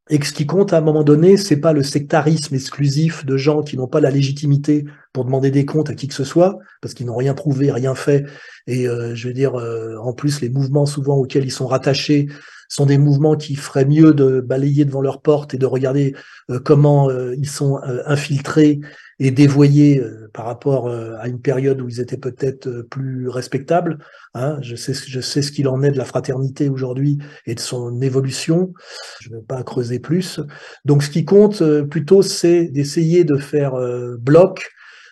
[0.10, 3.62] Et ce qui compte à un moment donné, c'est pas le sectarisme exclusif de gens
[3.62, 6.96] qui n'ont pas la légitimité pour demander des comptes à qui que ce soit, parce
[6.96, 8.26] qu'ils n'ont rien prouvé, rien fait.
[8.66, 12.28] Et euh, je veux dire, euh, en plus, les mouvements souvent auxquels ils sont rattachés
[12.70, 16.16] sont des mouvements qui feraient mieux de balayer devant leur porte et de regarder
[16.50, 18.80] euh, comment ils sont infiltrés
[19.20, 20.02] et dévoyés
[20.34, 23.98] par rapport à une période où ils étaient peut-être plus respectables.
[24.34, 24.58] Hein.
[24.62, 28.02] Je sais, je sais ce qu'il en est de la fraternité aujourd'hui et de son
[28.02, 28.74] évolution.
[29.22, 30.40] Je ne vais pas creuser plus.
[30.86, 33.74] Donc, ce qui compte plutôt, c'est d'essayer de faire
[34.20, 34.72] bloc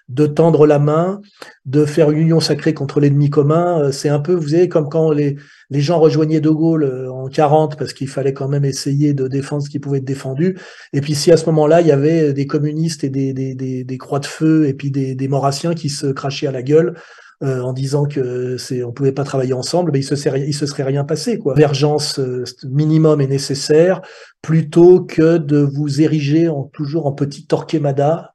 [0.09, 1.21] de tendre la main,
[1.65, 3.81] de faire une union sacrée contre l'ennemi commun.
[3.81, 5.35] Euh, c'est un peu, vous savez, comme quand les,
[5.69, 9.27] les gens rejoignaient De Gaulle euh, en 40 parce qu'il fallait quand même essayer de
[9.27, 10.57] défendre ce qui pouvait être défendu.
[10.93, 13.97] Et puis si à ce moment-là, il y avait des communistes et des, des, des,
[13.97, 16.95] croix de feu et puis des, des maurassiens qui se crachaient à la gueule,
[17.43, 20.53] euh, en disant que c'est on pouvait pas travailler ensemble, mais il se serait, il
[20.53, 21.53] se serait rien passé quoi.
[21.53, 22.19] Convergence
[22.63, 24.01] minimum est nécessaire
[24.41, 28.33] plutôt que de vous ériger en, toujours en petit torquemada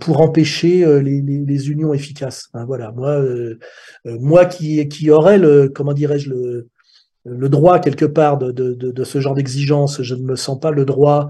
[0.00, 2.48] pour empêcher euh, les, les, unions efficaces.
[2.54, 3.58] Hein, voilà, moi, euh,
[4.04, 6.68] moi qui, qui aurais le, comment dirais-je, le,
[7.24, 10.70] le droit quelque part de, de, de, ce genre d'exigence, je ne me sens pas
[10.70, 11.28] le droit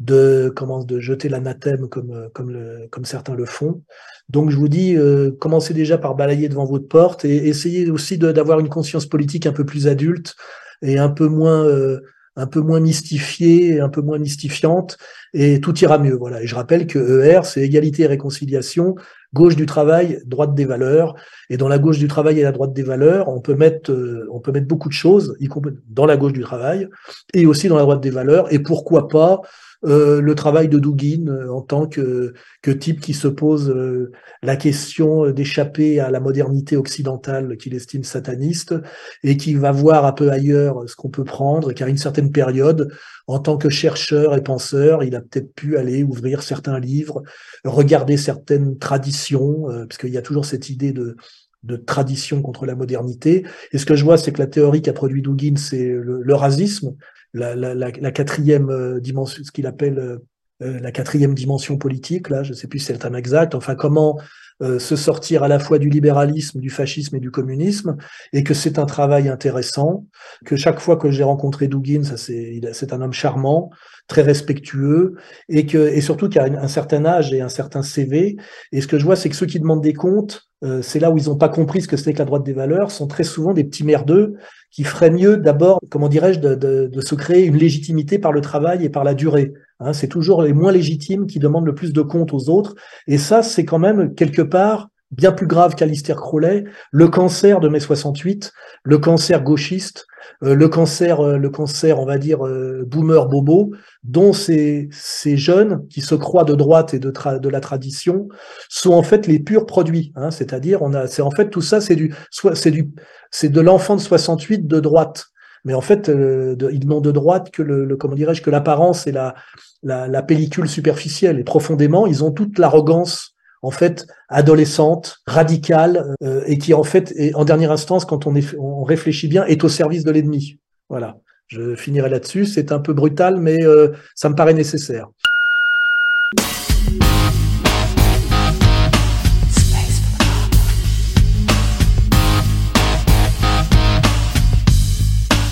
[0.00, 3.82] de comment de jeter l'anathème comme comme le, comme certains le font.
[4.28, 8.18] Donc je vous dis, euh, commencez déjà par balayer devant votre porte et essayez aussi
[8.18, 10.34] d'avoir une conscience politique un peu plus adulte
[10.82, 12.00] et un peu moins euh,
[12.36, 14.98] un peu moins mystifiée, un peu moins mystifiante,
[15.32, 16.16] et tout ira mieux.
[16.16, 16.42] Voilà.
[16.42, 18.96] Et je rappelle que ER, c'est égalité et réconciliation,
[19.32, 21.14] gauche du travail, droite des valeurs.
[21.50, 24.28] Et dans la gauche du travail et la droite des valeurs, on peut mettre, euh,
[24.32, 26.88] on peut mettre beaucoup de choses, y compris dans la gauche du travail,
[27.34, 28.52] et aussi dans la droite des valeurs.
[28.52, 29.40] Et pourquoi pas
[29.84, 32.32] euh, le travail de Dugin euh, en tant que,
[32.62, 34.12] que type qui se pose euh,
[34.42, 38.74] la question d'échapper à la modernité occidentale qu'il estime sataniste
[39.22, 42.90] et qui va voir un peu ailleurs ce qu'on peut prendre, car une certaine période,
[43.26, 47.22] en tant que chercheur et penseur, il a peut-être pu aller ouvrir certains livres,
[47.64, 51.16] regarder certaines traditions, parce qu'il y a toujours cette idée de,
[51.62, 53.46] de tradition contre la modernité.
[53.72, 56.34] Et ce que je vois, c'est que la théorie qu'a produit Dugin, c'est le, le
[56.34, 56.94] racisme,
[57.34, 60.18] la, la, la, quatrième euh, dimension, ce qu'il appelle euh,
[60.62, 63.56] euh, la quatrième dimension politique, là, je ne sais plus si c'est le terme exact,
[63.56, 64.18] enfin comment
[64.62, 67.96] euh, se sortir à la fois du libéralisme, du fascisme et du communisme,
[68.32, 70.06] et que c'est un travail intéressant,
[70.44, 73.70] que chaque fois que j'ai rencontré Dugin, c'est un homme charmant,
[74.06, 75.16] très respectueux,
[75.48, 78.36] et que et surtout qu'il a un certain âge et un certain CV.
[78.70, 80.48] Et ce que je vois, c'est que ceux qui demandent des comptes,
[80.82, 82.90] c'est là où ils n'ont pas compris ce que c'était que la droite des valeurs,
[82.90, 84.34] sont très souvent des petits merdeux
[84.74, 88.88] qui feraient mieux d'abord, comment dirais-je, de, se créer une légitimité par le travail et
[88.88, 89.54] par la durée.
[89.78, 92.74] Hein, c'est toujours les moins légitimes qui demandent le plus de comptes aux autres.
[93.06, 97.68] Et ça, c'est quand même quelque part bien plus grave qu'Alistair Crowley, le cancer de
[97.68, 98.52] mai 68,
[98.82, 100.06] le cancer gauchiste,
[100.42, 105.36] euh, le cancer, euh, le cancer, on va dire euh, boomer bobo, dont ces, ces
[105.36, 108.28] jeunes qui se croient de droite et de, de la tradition
[108.68, 110.12] sont en fait les purs produits.
[110.16, 112.14] Hein, C'est-à-dire, on a, c'est en fait tout ça, c'est du,
[112.54, 112.92] c'est du,
[113.30, 115.26] c'est de l'enfant de 68 de droite.
[115.66, 119.06] Mais en fait, de, ils n'ont de droite que le, le comment dirais-je, que l'apparence
[119.06, 119.34] et la,
[119.82, 121.38] la, la pellicule superficielle.
[121.38, 123.33] Et profondément, ils ont toute l'arrogance
[123.64, 128.84] en fait adolescente, radicale, euh, et qui en fait, est, en dernière instance, quand on,
[128.84, 130.58] réfléchit bien, est au service de l'ennemi.
[130.90, 131.16] Voilà.
[131.46, 132.44] Je finirai là-dessus.
[132.44, 135.08] C'est un peu brutal, mais euh, ça me paraît nécessaire.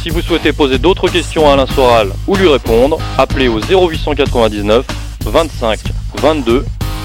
[0.02, 4.84] Si vous souhaitez poser d'autres questions à Alain Soral ou lui répondre, appelez au 0899
[5.24, 5.80] 25
[6.20, 6.64] 22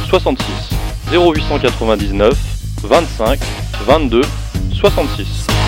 [0.09, 0.76] 66.
[1.11, 2.37] 0899
[2.81, 3.39] 25
[3.85, 4.25] 22
[4.73, 5.66] 66.